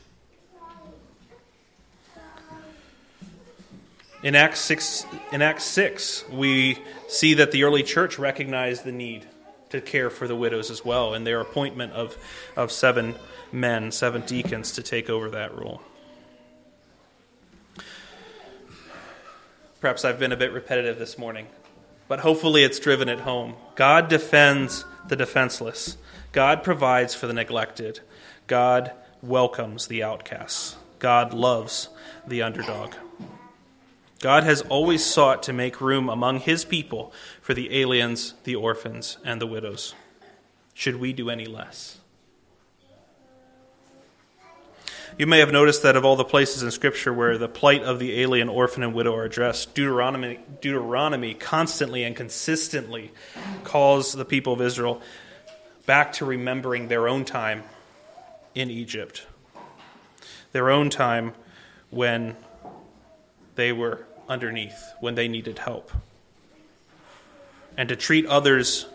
In 4.23 4.35
Acts 4.35 4.61
6, 4.61 5.07
in 5.31 5.43
Acts 5.43 5.65
6, 5.65 6.29
we 6.29 6.79
see 7.07 7.35
that 7.35 7.53
the 7.53 7.63
early 7.63 7.85
church 7.85 8.19
recognized 8.19 8.85
the 8.85 8.91
need 8.91 9.27
to 9.71 9.81
care 9.81 10.11
for 10.11 10.27
the 10.27 10.35
widows 10.35 10.71
as 10.71 10.85
well, 10.85 11.15
and 11.15 11.27
their 11.27 11.41
appointment 11.41 11.93
of, 11.93 12.17
of 12.57 12.73
seven 12.73 13.15
men, 13.53 13.93
seven 13.93 14.23
deacons, 14.23 14.73
to 14.73 14.83
take 14.83 15.09
over 15.09 15.31
that 15.31 15.57
role. 15.57 15.83
Perhaps 19.81 20.05
I've 20.05 20.19
been 20.19 20.33
a 20.33 20.37
bit 20.37 20.53
repetitive 20.53 20.99
this 20.99 21.17
morning, 21.17 21.47
but 22.09 22.21
hopefully 22.21 22.65
it's 22.65 22.81
driven 22.81 23.09
at 23.09 23.21
home. 23.21 23.55
God 23.77 24.09
defends 24.09 24.85
the 25.07 25.17
defenseless, 25.17 25.97
God 26.33 26.63
provides 26.63 27.15
for 27.15 27.27
the 27.27 27.33
neglected, 27.33 28.01
God 28.47 28.93
welcomes 29.23 29.87
the 29.87 30.03
outcasts, 30.03 30.77
God 30.99 31.33
loves 31.33 31.89
the 32.27 32.43
underdog. 32.43 32.95
God 34.21 34.43
has 34.43 34.63
always 34.63 35.05
sought 35.05 35.45
to 35.45 35.53
make 35.53 35.81
room 35.81 36.09
among 36.09 36.41
his 36.41 36.65
people 36.65 37.13
for 37.41 37.55
the 37.55 37.81
aliens, 37.81 38.35
the 38.43 38.57
orphans, 38.57 39.19
and 39.25 39.41
the 39.41 39.47
widows. 39.47 39.95
Should 40.75 40.97
we 40.97 41.13
do 41.13 41.31
any 41.31 41.47
less? 41.47 41.98
You 45.19 45.27
may 45.27 45.41
have 45.41 45.51
noticed 45.51 45.83
that 45.83 45.97
of 45.97 46.05
all 46.05 46.15
the 46.15 46.25
places 46.25 46.63
in 46.63 46.71
Scripture 46.71 47.13
where 47.13 47.37
the 47.39 47.49
plight 47.49 47.83
of 47.83 47.99
the 47.99 48.21
alien, 48.21 48.49
orphan, 48.49 48.85
and 48.85 48.95
widow 48.95 49.17
are 49.17 49.25
addressed, 49.25 49.75
Deuteronomy, 49.75 50.39
Deuteronomy 50.61 51.35
constantly 51.35 52.05
and 52.05 52.15
consistently 52.15 53.11
calls 53.65 54.13
the 54.13 54.25
people 54.25 54.53
of 54.53 54.61
Israel 54.61 55.03
back 55.87 56.13
to 56.13 56.25
remembering 56.25 56.87
their 56.87 57.09
own 57.09 57.25
time 57.25 57.65
in 58.55 58.71
Egypt, 58.71 59.27
their 60.53 60.71
own 60.71 60.89
time 60.89 61.33
when 61.91 62.37
they 63.57 63.73
were 63.73 64.07
underneath, 64.29 64.93
when 65.01 65.17
they 65.17 65.27
needed 65.27 65.59
help, 65.59 65.91
and 67.77 67.89
to 67.89 67.97
treat 67.97 68.25
others 68.27 68.87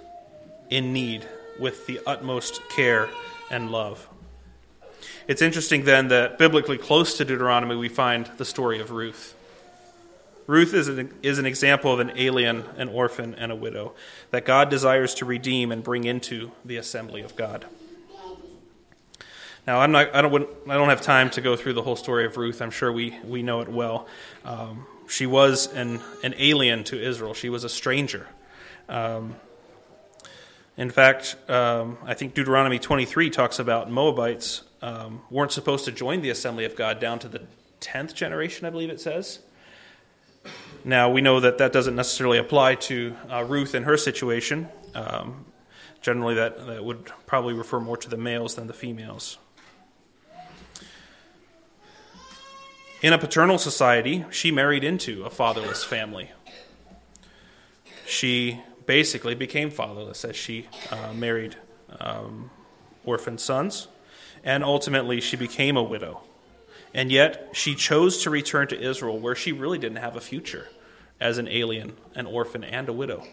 in 0.69 0.93
need 0.93 1.27
with 1.59 1.85
the 1.85 1.99
utmost 2.07 2.61
care 2.69 3.09
and 3.51 3.71
love. 3.71 4.07
It's 5.27 5.41
interesting 5.41 5.85
then 5.85 6.09
that 6.09 6.37
biblically 6.37 6.77
close 6.77 7.17
to 7.17 7.25
Deuteronomy, 7.25 7.75
we 7.75 7.89
find 7.89 8.29
the 8.37 8.45
story 8.45 8.79
of 8.79 8.91
Ruth. 8.91 9.35
Ruth 10.47 10.73
is 10.73 10.89
an, 10.89 11.13
is 11.23 11.39
an 11.39 11.45
example 11.45 11.93
of 11.93 12.01
an 12.01 12.11
alien, 12.15 12.65
an 12.75 12.89
orphan, 12.89 13.33
and 13.35 13.51
a 13.51 13.55
widow 13.55 13.93
that 14.31 14.43
God 14.45 14.69
desires 14.69 15.13
to 15.15 15.25
redeem 15.25 15.71
and 15.71 15.81
bring 15.81 16.03
into 16.03 16.51
the 16.65 16.75
assembly 16.75 17.21
of 17.21 17.35
God. 17.37 17.65
Now, 19.65 19.79
I'm 19.79 19.93
not, 19.93 20.13
I, 20.13 20.21
don't, 20.21 20.49
I 20.67 20.73
don't 20.73 20.89
have 20.89 21.01
time 21.01 21.29
to 21.31 21.41
go 21.41 21.55
through 21.55 21.73
the 21.73 21.81
whole 21.81 21.95
story 21.95 22.25
of 22.25 22.35
Ruth. 22.35 22.61
I'm 22.61 22.71
sure 22.71 22.91
we, 22.91 23.17
we 23.23 23.41
know 23.41 23.61
it 23.61 23.69
well. 23.69 24.07
Um, 24.43 24.85
she 25.07 25.25
was 25.25 25.71
an, 25.73 26.01
an 26.21 26.33
alien 26.37 26.83
to 26.85 27.01
Israel, 27.01 27.33
she 27.33 27.49
was 27.49 27.63
a 27.63 27.69
stranger. 27.69 28.27
Um, 28.89 29.35
in 30.75 30.89
fact, 30.89 31.37
um, 31.47 31.97
I 32.03 32.13
think 32.15 32.33
Deuteronomy 32.33 32.79
23 32.79 33.29
talks 33.29 33.59
about 33.59 33.89
Moabites 33.89 34.63
um, 34.83 35.21
weren't 35.31 35.53
supposed 35.53 35.85
to 35.85 35.91
join 35.93 36.21
the 36.21 36.29
assembly 36.29 36.65
of 36.65 36.75
God 36.75 36.99
down 36.99 37.17
to 37.19 37.29
the 37.29 37.41
10th 37.79 38.13
generation, 38.13 38.67
I 38.67 38.69
believe 38.69 38.89
it 38.89 38.99
says. 38.99 39.39
Now, 40.83 41.09
we 41.09 41.21
know 41.21 41.39
that 41.39 41.57
that 41.59 41.71
doesn't 41.71 41.95
necessarily 41.95 42.37
apply 42.37 42.75
to 42.75 43.15
uh, 43.31 43.45
Ruth 43.45 43.73
and 43.75 43.85
her 43.85 43.95
situation. 43.95 44.67
Um, 44.93 45.45
generally, 46.01 46.35
that, 46.35 46.67
that 46.67 46.83
would 46.83 47.09
probably 47.25 47.53
refer 47.53 47.79
more 47.79 47.95
to 47.95 48.09
the 48.09 48.17
males 48.17 48.55
than 48.55 48.67
the 48.67 48.73
females. 48.73 49.37
In 53.01 53.13
a 53.13 53.17
paternal 53.17 53.57
society, 53.57 54.25
she 54.29 54.51
married 54.51 54.83
into 54.83 55.23
a 55.23 55.29
fatherless 55.29 55.85
family. 55.85 56.29
She 58.05 58.59
basically 58.85 59.35
became 59.35 59.71
fatherless 59.71 60.25
as 60.25 60.35
she 60.35 60.67
uh, 60.91 61.13
married 61.13 61.55
um, 62.01 62.51
orphan 63.05 63.37
sons, 63.37 63.87
and 64.43 64.63
ultimately 64.63 65.21
she 65.21 65.37
became 65.37 65.77
a 65.77 65.83
widow. 65.83 66.21
And 66.93 67.11
yet 67.11 67.49
she 67.53 67.75
chose 67.75 68.21
to 68.23 68.29
return 68.29 68.67
to 68.67 68.79
Israel, 68.79 69.19
where 69.19 69.35
she 69.35 69.51
really 69.51 69.77
didn't 69.77 69.97
have 69.97 70.15
a 70.15 70.21
future 70.21 70.67
as 71.19 71.37
an 71.37 71.47
alien, 71.47 71.93
an 72.15 72.27
orphan, 72.27 72.63
and 72.63 72.87
a 72.89 72.93
widow. 72.93 73.23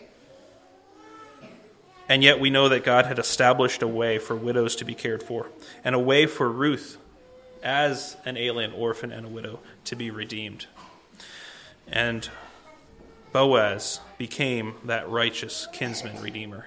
And 2.09 2.25
yet 2.25 2.40
we 2.40 2.51
know 2.51 2.68
that 2.68 2.85
God 2.85 3.07
had 3.07 3.18
established 3.18 3.83
a 3.83 3.88
way 3.88 4.18
for 4.18 4.35
widows 4.35 4.77
to 4.77 4.85
be 4.85 4.94
cared 4.94 5.23
for, 5.23 5.49
and 5.85 5.94
a 5.94 5.99
way 5.99 6.27
for 6.27 6.51
Ruth, 6.51 6.96
as 7.62 8.16
an 8.25 8.37
alien, 8.37 8.73
orphan, 8.73 9.12
and 9.12 9.27
a 9.27 9.29
widow, 9.29 9.61
to 9.85 9.96
be 9.96 10.11
redeemed. 10.11 10.66
And 11.87 12.29
Boaz 13.33 14.01
became 14.18 14.75
that 14.85 15.09
righteous 15.09 15.68
kinsman 15.73 16.20
redeemer. 16.20 16.66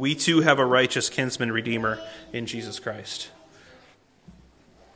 We 0.00 0.14
too 0.14 0.40
have 0.40 0.58
a 0.58 0.64
righteous 0.64 1.10
kinsman 1.10 1.52
redeemer 1.52 1.98
in 2.32 2.46
Jesus 2.46 2.78
Christ. 2.78 3.28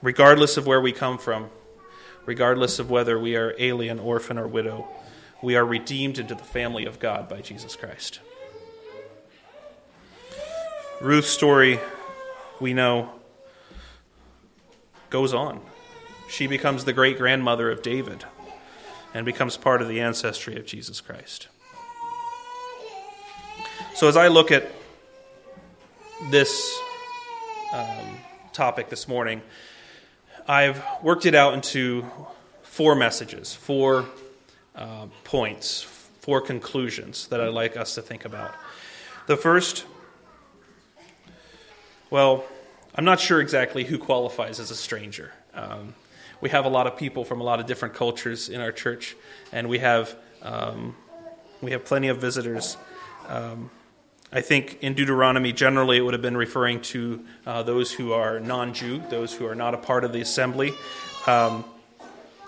Regardless 0.01 0.57
of 0.57 0.67
where 0.67 0.81
we 0.81 0.93
come 0.93 1.19
from, 1.19 1.51
regardless 2.25 2.79
of 2.79 2.89
whether 2.89 3.19
we 3.19 3.37
are 3.37 3.55
alien, 3.59 3.99
orphan, 3.99 4.39
or 4.39 4.49
widow, 4.49 4.89
we 5.43 5.57
are 5.57 5.65
redeemed 5.67 6.19
into 6.19 6.35
the 6.35 6.43
family 6.43 6.87
of 6.87 7.01
God 7.01 7.29
by 7.29 7.43
Jesus 7.43 7.77
Christ. 7.77 8.21
Ruth's 11.03 11.29
story, 11.29 11.81
we 12.59 12.73
know, 12.73 13.11
goes 15.11 15.35
on. 15.35 15.61
She 16.31 16.47
becomes 16.47 16.87
the 16.87 16.95
great 16.95 17.19
grandmother 17.19 17.71
of 17.71 17.83
David 17.83 18.25
and 19.13 19.27
becomes 19.27 19.59
part 19.59 19.83
of 19.83 19.89
the 19.89 20.01
ancestry 20.01 20.57
of 20.57 20.65
Jesus 20.65 21.03
Christ. 21.03 21.49
So, 23.95 24.09
as 24.09 24.17
I 24.17 24.29
look 24.29 24.51
at 24.51 24.73
this 26.31 26.81
um, 27.73 28.19
topic 28.53 28.89
this 28.89 29.07
morning, 29.07 29.43
I've 30.49 30.83
worked 31.03 31.27
it 31.27 31.35
out 31.35 31.55
into 31.55 32.05
four 32.63 32.95
messages, 32.95 33.53
four 33.53 34.07
uh, 34.75 35.07
points, 35.25 35.83
four 36.21 36.41
conclusions 36.41 37.27
that 37.29 37.41
I'd 37.41 37.49
like 37.49 37.77
us 37.77 37.95
to 37.97 38.03
think 38.03 38.25
about. 38.25 38.55
The 39.27 39.37
first, 39.37 39.85
well, 42.11 42.45
I'm 42.95 43.05
not 43.05 43.21
sure 43.21 43.41
exactly 43.41 43.85
who 43.85 43.99
qualifies 43.99 44.61
as 44.61 44.71
a 44.71 44.77
stranger. 44.77 45.33
Um, 45.53 45.95
we 46.41 46.51
have 46.51 46.65
a 46.65 46.71
lot 46.71 46.87
of 46.87 46.97
people 46.97 47.25
from 47.25 47.41
a 47.41 47.45
lot 47.45 47.61
of 47.61 47.67
different 47.67 47.95
cultures 47.95 48.49
in 48.49 48.61
our 48.61 48.73
church, 48.73 49.15
and 49.53 49.69
we 49.69 49.79
have 49.79 50.17
um, 50.43 50.97
we 51.61 51.73
have 51.73 51.85
plenty 51.85 52.09
of 52.09 52.19
visitors. 52.19 52.77
Um, 53.29 53.71
I 54.33 54.41
think 54.41 54.79
in 54.83 54.95
Deuteronomy, 54.95 55.53
generally, 55.53 55.97
it 55.99 56.01
would 56.01 56.15
have 56.15 56.23
been 56.23 56.37
referring 56.37 56.81
to 56.83 57.25
uh, 57.47 57.63
those 57.63 57.93
who 57.93 58.13
are 58.13 58.41
non 58.41 58.75
Jew, 58.75 59.03
those 59.11 59.33
who 59.33 59.47
are 59.47 59.55
not 59.55 59.75
a 59.75 59.79
part 59.79 60.05
of 60.05 60.13
the 60.13 60.21
assembly. 60.21 60.75
Um, 61.27 61.65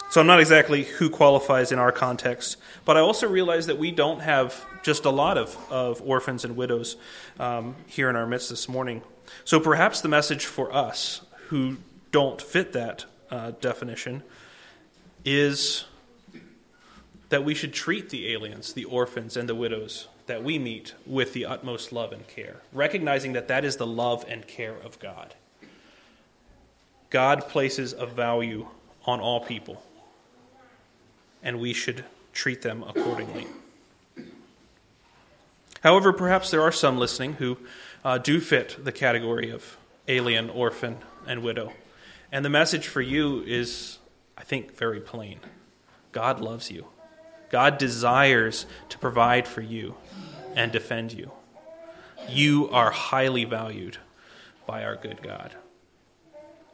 So 0.08 0.20
I'm 0.20 0.26
not 0.28 0.38
exactly 0.40 0.84
who 0.84 1.10
qualifies 1.10 1.72
in 1.72 1.78
our 1.80 1.90
context, 1.90 2.58
but 2.84 2.96
I 2.96 3.00
also 3.00 3.28
realize 3.28 3.66
that 3.66 3.76
we 3.76 3.90
don't 3.90 4.20
have 4.20 4.64
just 4.82 5.04
a 5.04 5.10
lot 5.10 5.36
of, 5.36 5.58
of 5.70 6.00
orphans 6.00 6.44
and 6.44 6.56
widows 6.56 6.96
um, 7.40 7.74
here 7.86 8.08
in 8.08 8.14
our 8.14 8.26
midst 8.26 8.48
this 8.48 8.68
morning. 8.68 9.02
So 9.44 9.58
perhaps 9.58 10.00
the 10.00 10.08
message 10.08 10.46
for 10.46 10.72
us 10.72 11.22
who 11.48 11.78
don't 12.12 12.40
fit 12.40 12.72
that 12.72 13.04
uh, 13.30 13.50
definition 13.60 14.22
is 15.24 15.84
that 17.28 17.44
we 17.44 17.54
should 17.54 17.72
treat 17.72 18.10
the 18.10 18.32
aliens, 18.32 18.74
the 18.74 18.84
orphans, 18.84 19.36
and 19.36 19.48
the 19.48 19.56
widows 19.56 20.06
that 20.26 20.42
we 20.42 20.58
meet 20.58 20.94
with 21.06 21.32
the 21.32 21.46
utmost 21.46 21.92
love 21.92 22.12
and 22.12 22.26
care, 22.26 22.56
recognizing 22.72 23.32
that 23.32 23.48
that 23.48 23.64
is 23.64 23.76
the 23.76 23.86
love 23.86 24.24
and 24.28 24.46
care 24.46 24.76
of 24.76 24.98
God. 24.98 25.34
God 27.10 27.48
places 27.48 27.94
a 27.96 28.06
value 28.06 28.66
on 29.04 29.20
all 29.20 29.40
people, 29.40 29.82
and 31.42 31.60
we 31.60 31.72
should 31.72 32.04
treat 32.32 32.62
them 32.62 32.82
accordingly. 32.82 33.46
However, 35.82 36.12
perhaps 36.12 36.50
there 36.50 36.62
are 36.62 36.72
some 36.72 36.98
listening 36.98 37.34
who 37.34 37.58
uh, 38.04 38.18
do 38.18 38.40
fit 38.40 38.76
the 38.84 38.92
category 38.92 39.50
of 39.50 39.76
alien, 40.08 40.50
orphan, 40.50 40.98
and 41.26 41.42
widow. 41.42 41.72
And 42.32 42.44
the 42.44 42.50
message 42.50 42.88
for 42.88 43.00
you 43.00 43.42
is, 43.46 43.98
I 44.36 44.42
think, 44.42 44.76
very 44.76 45.00
plain 45.00 45.40
God 46.12 46.40
loves 46.40 46.70
you. 46.70 46.86
God 47.50 47.78
desires 47.78 48.66
to 48.88 48.98
provide 48.98 49.46
for 49.46 49.60
you 49.60 49.94
and 50.54 50.72
defend 50.72 51.12
you. 51.12 51.30
You 52.28 52.68
are 52.70 52.90
highly 52.90 53.44
valued 53.44 53.98
by 54.66 54.84
our 54.84 54.96
good 54.96 55.22
God. 55.22 55.54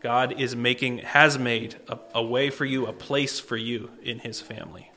God 0.00 0.40
is 0.40 0.56
making, 0.56 0.98
has 0.98 1.38
made 1.38 1.76
a, 1.88 1.98
a 2.14 2.22
way 2.22 2.50
for 2.50 2.64
you, 2.64 2.86
a 2.86 2.92
place 2.92 3.38
for 3.38 3.56
you 3.56 3.90
in 4.02 4.18
his 4.18 4.40
family. 4.40 4.90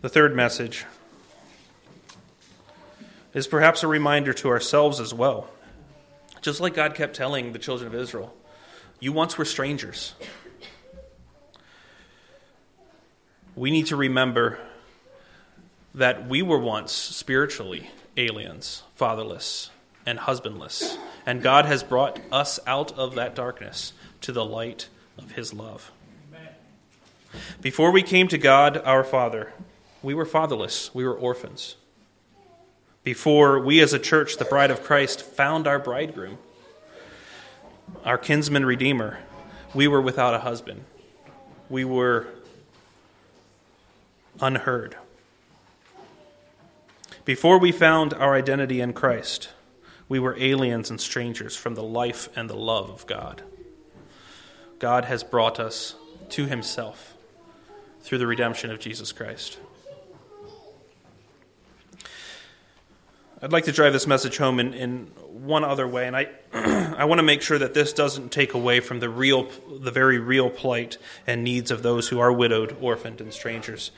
The 0.00 0.08
third 0.08 0.34
message 0.34 0.86
is 3.34 3.46
perhaps 3.46 3.82
a 3.82 3.86
reminder 3.86 4.32
to 4.32 4.48
ourselves 4.48 4.98
as 5.00 5.12
well. 5.12 5.50
Just 6.40 6.60
like 6.60 6.72
God 6.72 6.94
kept 6.94 7.14
telling 7.14 7.52
the 7.52 7.58
children 7.58 7.92
of 7.92 8.00
Israel, 8.00 8.34
you 9.00 9.12
once 9.12 9.36
were 9.38 9.44
strangers. 9.44 10.14
We 13.56 13.70
need 13.70 13.86
to 13.86 13.96
remember 13.96 14.58
that 15.94 16.28
we 16.28 16.42
were 16.42 16.58
once 16.58 16.92
spiritually 16.92 17.90
aliens, 18.16 18.82
fatherless, 18.94 19.70
and 20.06 20.18
husbandless, 20.20 20.98
and 21.26 21.42
God 21.42 21.66
has 21.66 21.82
brought 21.82 22.20
us 22.30 22.60
out 22.66 22.92
of 22.92 23.16
that 23.16 23.34
darkness 23.34 23.92
to 24.20 24.32
the 24.32 24.44
light 24.44 24.88
of 25.18 25.32
His 25.32 25.52
love. 25.52 25.90
Before 27.60 27.90
we 27.90 28.02
came 28.02 28.28
to 28.28 28.38
God, 28.38 28.76
our 28.78 29.04
Father, 29.04 29.52
we 30.02 30.14
were 30.14 30.24
fatherless, 30.24 30.94
we 30.94 31.04
were 31.04 31.14
orphans. 31.14 31.76
Before 33.02 33.58
we 33.58 33.80
as 33.80 33.92
a 33.92 33.98
church, 33.98 34.36
the 34.36 34.44
bride 34.44 34.70
of 34.70 34.82
Christ, 34.82 35.22
found 35.22 35.66
our 35.66 35.78
bridegroom, 35.78 36.38
our 38.04 38.18
kinsman 38.18 38.64
redeemer, 38.64 39.18
we 39.74 39.88
were 39.88 40.00
without 40.00 40.34
a 40.34 40.40
husband. 40.40 40.84
We 41.68 41.84
were 41.84 42.26
unheard. 44.40 44.96
Before 47.24 47.58
we 47.58 47.70
found 47.70 48.14
our 48.14 48.34
identity 48.34 48.80
in 48.80 48.92
Christ, 48.92 49.50
we 50.08 50.18
were 50.18 50.36
aliens 50.38 50.90
and 50.90 51.00
strangers 51.00 51.54
from 51.54 51.74
the 51.74 51.82
life 51.82 52.28
and 52.34 52.50
the 52.50 52.56
love 52.56 52.90
of 52.90 53.06
God. 53.06 53.42
God 54.78 55.04
has 55.04 55.22
brought 55.22 55.60
us 55.60 55.94
to 56.30 56.46
Himself 56.46 57.14
through 58.00 58.18
the 58.18 58.26
redemption 58.26 58.70
of 58.70 58.80
Jesus 58.80 59.12
Christ. 59.12 59.58
I'd 63.42 63.52
like 63.52 63.64
to 63.64 63.72
drive 63.72 63.94
this 63.94 64.06
message 64.06 64.36
home 64.36 64.60
in, 64.60 64.74
in 64.74 65.06
one 65.30 65.64
other 65.64 65.88
way, 65.88 66.06
and 66.06 66.14
I, 66.14 66.28
I 66.52 67.06
want 67.06 67.20
to 67.20 67.22
make 67.22 67.40
sure 67.40 67.58
that 67.58 67.72
this 67.72 67.94
doesn't 67.94 68.32
take 68.32 68.52
away 68.52 68.80
from 68.80 69.00
the 69.00 69.08
real, 69.08 69.48
the 69.80 69.90
very 69.90 70.18
real 70.18 70.50
plight 70.50 70.98
and 71.26 71.42
needs 71.42 71.70
of 71.70 71.82
those 71.82 72.08
who 72.08 72.20
are 72.20 72.30
widowed, 72.30 72.76
orphaned, 72.82 73.18
and 73.18 73.32
strangers. 73.32 73.92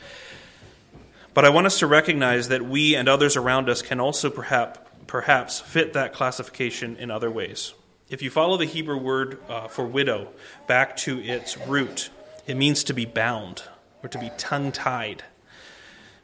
But 1.34 1.44
I 1.44 1.48
want 1.48 1.66
us 1.66 1.80
to 1.80 1.88
recognize 1.88 2.48
that 2.48 2.62
we 2.62 2.94
and 2.94 3.08
others 3.08 3.36
around 3.36 3.68
us 3.68 3.82
can 3.82 3.98
also 3.98 4.30
perhaps, 4.30 4.78
perhaps 5.08 5.58
fit 5.58 5.94
that 5.94 6.12
classification 6.12 6.94
in 6.96 7.10
other 7.10 7.30
ways. 7.30 7.74
If 8.10 8.22
you 8.22 8.30
follow 8.30 8.56
the 8.56 8.66
Hebrew 8.66 8.98
word 8.98 9.38
uh, 9.48 9.66
for 9.66 9.84
widow 9.84 10.28
back 10.68 10.96
to 10.98 11.20
its 11.20 11.58
root, 11.66 12.10
it 12.46 12.54
means 12.56 12.84
to 12.84 12.92
be 12.92 13.06
bound 13.06 13.64
or 14.04 14.08
to 14.08 14.18
be 14.18 14.30
tongue 14.38 14.70
tied 14.70 15.24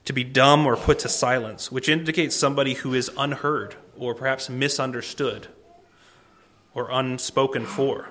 to 0.08 0.12
be 0.14 0.24
dumb 0.24 0.64
or 0.64 0.74
put 0.74 0.98
to 1.00 1.08
silence, 1.08 1.70
which 1.70 1.86
indicates 1.86 2.34
somebody 2.34 2.72
who 2.72 2.94
is 2.94 3.10
unheard 3.18 3.74
or 3.94 4.14
perhaps 4.14 4.48
misunderstood 4.48 5.48
or 6.72 6.88
unspoken 6.90 7.66
for. 7.66 8.08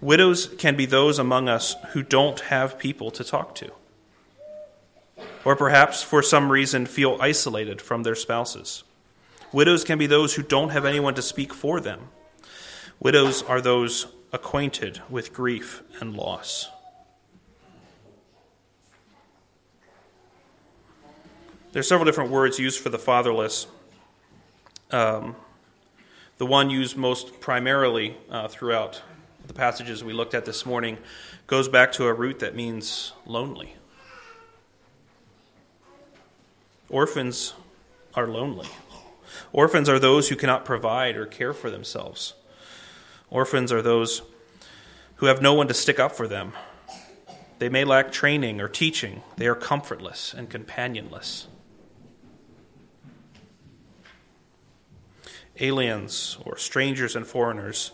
Widows 0.00 0.46
can 0.58 0.76
be 0.76 0.86
those 0.86 1.18
among 1.18 1.48
us 1.48 1.74
who 1.88 2.04
don't 2.04 2.38
have 2.38 2.78
people 2.78 3.10
to 3.10 3.24
talk 3.24 3.56
to, 3.56 3.72
or 5.44 5.56
perhaps 5.56 6.04
for 6.04 6.22
some 6.22 6.52
reason 6.52 6.86
feel 6.86 7.18
isolated 7.20 7.82
from 7.82 8.04
their 8.04 8.14
spouses. 8.14 8.84
Widows 9.50 9.82
can 9.82 9.98
be 9.98 10.06
those 10.06 10.36
who 10.36 10.42
don't 10.44 10.68
have 10.68 10.84
anyone 10.84 11.14
to 11.14 11.22
speak 11.22 11.52
for 11.52 11.80
them. 11.80 12.10
Widows 13.00 13.42
are 13.42 13.60
those 13.60 14.06
acquainted 14.32 15.02
with 15.10 15.32
grief 15.32 15.82
and 15.98 16.14
loss. 16.14 16.68
There's 21.76 21.86
several 21.86 22.06
different 22.06 22.30
words 22.30 22.58
used 22.58 22.80
for 22.80 22.88
the 22.88 22.98
fatherless. 22.98 23.66
Um, 24.90 25.36
the 26.38 26.46
one 26.46 26.70
used 26.70 26.96
most 26.96 27.38
primarily 27.38 28.16
uh, 28.30 28.48
throughout 28.48 29.02
the 29.46 29.52
passages 29.52 30.02
we 30.02 30.14
looked 30.14 30.32
at 30.32 30.46
this 30.46 30.64
morning 30.64 30.96
goes 31.46 31.68
back 31.68 31.92
to 31.92 32.06
a 32.06 32.14
root 32.14 32.38
that 32.38 32.54
means 32.54 33.12
lonely. 33.26 33.76
Orphans 36.88 37.52
are 38.14 38.26
lonely. 38.26 38.68
Orphans 39.52 39.90
are 39.90 39.98
those 39.98 40.30
who 40.30 40.36
cannot 40.36 40.64
provide 40.64 41.14
or 41.14 41.26
care 41.26 41.52
for 41.52 41.70
themselves. 41.70 42.32
Orphans 43.28 43.70
are 43.70 43.82
those 43.82 44.22
who 45.16 45.26
have 45.26 45.42
no 45.42 45.52
one 45.52 45.68
to 45.68 45.74
stick 45.74 46.00
up 46.00 46.12
for 46.12 46.26
them. 46.26 46.54
They 47.58 47.68
may 47.68 47.84
lack 47.84 48.12
training 48.12 48.62
or 48.62 48.68
teaching. 48.68 49.22
They 49.36 49.46
are 49.46 49.54
comfortless 49.54 50.32
and 50.32 50.48
companionless. 50.48 51.48
Aliens 55.60 56.38
or 56.44 56.56
strangers 56.56 57.16
and 57.16 57.26
foreigners 57.26 57.92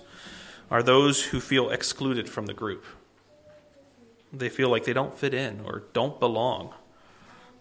are 0.70 0.82
those 0.82 1.22
who 1.22 1.40
feel 1.40 1.70
excluded 1.70 2.28
from 2.28 2.46
the 2.46 2.54
group. 2.54 2.84
They 4.32 4.48
feel 4.48 4.70
like 4.70 4.84
they 4.84 4.94
don't 4.94 5.16
fit 5.16 5.34
in 5.34 5.60
or 5.64 5.84
don't 5.92 6.18
belong 6.18 6.72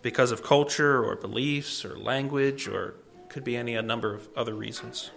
because 0.01 0.31
of 0.31 0.43
culture 0.43 1.03
or 1.03 1.15
beliefs 1.15 1.83
or 1.83 1.97
language 1.97 2.67
or 2.67 2.95
could 3.29 3.43
be 3.43 3.55
any 3.55 3.75
a 3.75 3.81
number 3.81 4.13
of 4.13 4.29
other 4.35 4.53
reasons. 4.53 5.11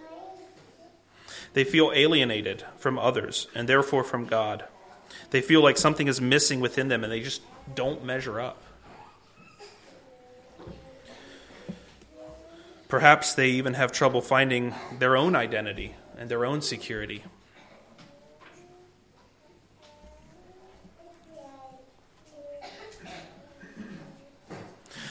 They 1.52 1.64
feel 1.64 1.92
alienated 1.94 2.64
from 2.76 2.98
others 2.98 3.46
and 3.54 3.68
therefore 3.68 4.04
from 4.04 4.26
God. 4.26 4.64
They 5.30 5.40
feel 5.40 5.62
like 5.62 5.78
something 5.78 6.08
is 6.08 6.20
missing 6.20 6.60
within 6.60 6.88
them 6.88 7.04
and 7.04 7.12
they 7.12 7.20
just 7.20 7.42
don't 7.74 8.04
measure 8.04 8.40
up. 8.40 8.62
Perhaps 12.94 13.34
they 13.34 13.48
even 13.48 13.74
have 13.74 13.90
trouble 13.90 14.20
finding 14.20 14.72
their 15.00 15.16
own 15.16 15.34
identity 15.34 15.96
and 16.16 16.30
their 16.30 16.44
own 16.44 16.60
security. 16.60 17.24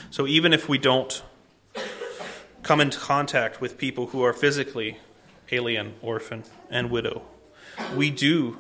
So 0.10 0.26
even 0.26 0.54
if 0.54 0.70
we 0.70 0.78
don't 0.78 1.22
come 2.62 2.80
into 2.80 2.98
contact 2.98 3.60
with 3.60 3.78
people 3.78 4.08
who 4.08 4.24
are 4.24 4.32
physically 4.32 5.00
alien, 5.52 5.96
orphan, 6.02 6.46
and 6.70 6.90
widow, 6.90 7.24
we 7.94 8.10
do 8.10 8.60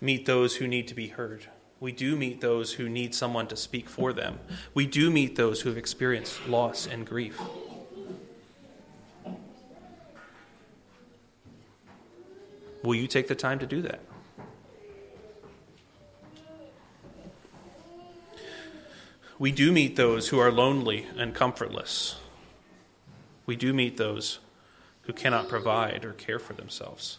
meet 0.00 0.24
those 0.24 0.54
who 0.58 0.68
need 0.68 0.86
to 0.86 0.94
be 0.94 1.08
heard. 1.08 1.48
We 1.80 1.90
do 1.90 2.14
meet 2.14 2.40
those 2.40 2.74
who 2.74 2.88
need 2.88 3.12
someone 3.12 3.48
to 3.48 3.56
speak 3.56 3.88
for 3.88 4.12
them. 4.12 4.38
We 4.72 4.86
do 4.86 5.10
meet 5.10 5.34
those 5.34 5.62
who 5.62 5.68
have 5.68 5.76
experienced 5.76 6.46
loss 6.46 6.86
and 6.86 7.04
grief. 7.04 7.40
Will 12.86 12.94
you 12.94 13.08
take 13.08 13.26
the 13.26 13.34
time 13.34 13.58
to 13.58 13.66
do 13.66 13.82
that? 13.82 13.98
We 19.40 19.50
do 19.50 19.72
meet 19.72 19.96
those 19.96 20.28
who 20.28 20.38
are 20.38 20.52
lonely 20.52 21.06
and 21.16 21.34
comfortless. 21.34 22.14
We 23.44 23.56
do 23.56 23.74
meet 23.74 23.96
those 23.96 24.38
who 25.02 25.12
cannot 25.12 25.48
provide 25.48 26.04
or 26.04 26.12
care 26.12 26.38
for 26.38 26.52
themselves. 26.52 27.18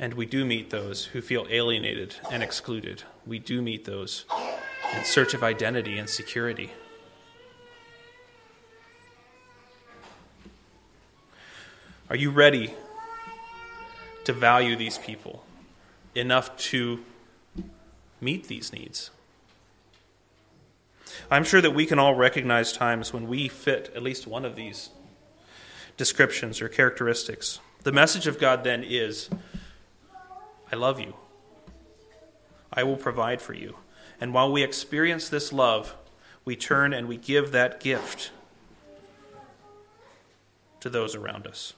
And 0.00 0.14
we 0.14 0.26
do 0.26 0.44
meet 0.44 0.70
those 0.70 1.04
who 1.04 1.20
feel 1.20 1.46
alienated 1.48 2.16
and 2.28 2.42
excluded. 2.42 3.04
We 3.24 3.38
do 3.38 3.62
meet 3.62 3.84
those 3.84 4.24
in 4.96 5.04
search 5.04 5.32
of 5.32 5.44
identity 5.44 5.96
and 5.96 6.10
security. 6.10 6.72
Are 12.10 12.16
you 12.16 12.30
ready 12.30 12.72
to 14.24 14.32
value 14.32 14.76
these 14.76 14.96
people 14.96 15.44
enough 16.14 16.56
to 16.56 17.04
meet 18.18 18.48
these 18.48 18.72
needs? 18.72 19.10
I'm 21.30 21.44
sure 21.44 21.60
that 21.60 21.72
we 21.72 21.84
can 21.84 21.98
all 21.98 22.14
recognize 22.14 22.72
times 22.72 23.12
when 23.12 23.28
we 23.28 23.46
fit 23.48 23.92
at 23.94 24.02
least 24.02 24.26
one 24.26 24.46
of 24.46 24.56
these 24.56 24.88
descriptions 25.98 26.62
or 26.62 26.68
characteristics. 26.70 27.60
The 27.82 27.92
message 27.92 28.26
of 28.26 28.38
God 28.38 28.64
then 28.64 28.82
is 28.82 29.28
I 30.72 30.76
love 30.76 30.98
you. 30.98 31.14
I 32.72 32.84
will 32.84 32.96
provide 32.96 33.42
for 33.42 33.52
you. 33.52 33.76
And 34.18 34.32
while 34.32 34.50
we 34.50 34.62
experience 34.62 35.28
this 35.28 35.52
love, 35.52 35.94
we 36.46 36.56
turn 36.56 36.94
and 36.94 37.06
we 37.06 37.18
give 37.18 37.52
that 37.52 37.80
gift 37.80 38.30
to 40.80 40.88
those 40.88 41.14
around 41.14 41.46
us. 41.46 41.74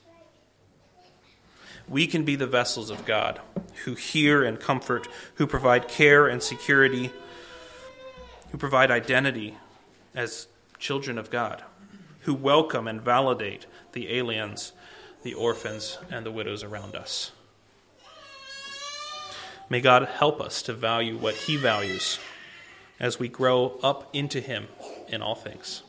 We 1.90 2.06
can 2.06 2.24
be 2.24 2.36
the 2.36 2.46
vessels 2.46 2.88
of 2.88 3.04
God 3.04 3.40
who 3.84 3.94
hear 3.94 4.44
and 4.44 4.60
comfort, 4.60 5.08
who 5.34 5.46
provide 5.46 5.88
care 5.88 6.28
and 6.28 6.40
security, 6.40 7.10
who 8.52 8.58
provide 8.58 8.92
identity 8.92 9.56
as 10.14 10.46
children 10.78 11.18
of 11.18 11.30
God, 11.30 11.64
who 12.20 12.32
welcome 12.32 12.86
and 12.86 13.02
validate 13.02 13.66
the 13.92 14.16
aliens, 14.16 14.72
the 15.24 15.34
orphans, 15.34 15.98
and 16.10 16.24
the 16.24 16.30
widows 16.30 16.62
around 16.62 16.94
us. 16.94 17.32
May 19.68 19.80
God 19.80 20.04
help 20.06 20.40
us 20.40 20.62
to 20.62 20.72
value 20.72 21.16
what 21.16 21.34
He 21.34 21.56
values 21.56 22.20
as 23.00 23.18
we 23.18 23.28
grow 23.28 23.78
up 23.82 24.08
into 24.12 24.40
Him 24.40 24.68
in 25.08 25.22
all 25.22 25.34
things. 25.34 25.82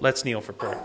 Let's 0.00 0.24
kneel 0.24 0.40
for 0.40 0.52
prayer. 0.52 0.84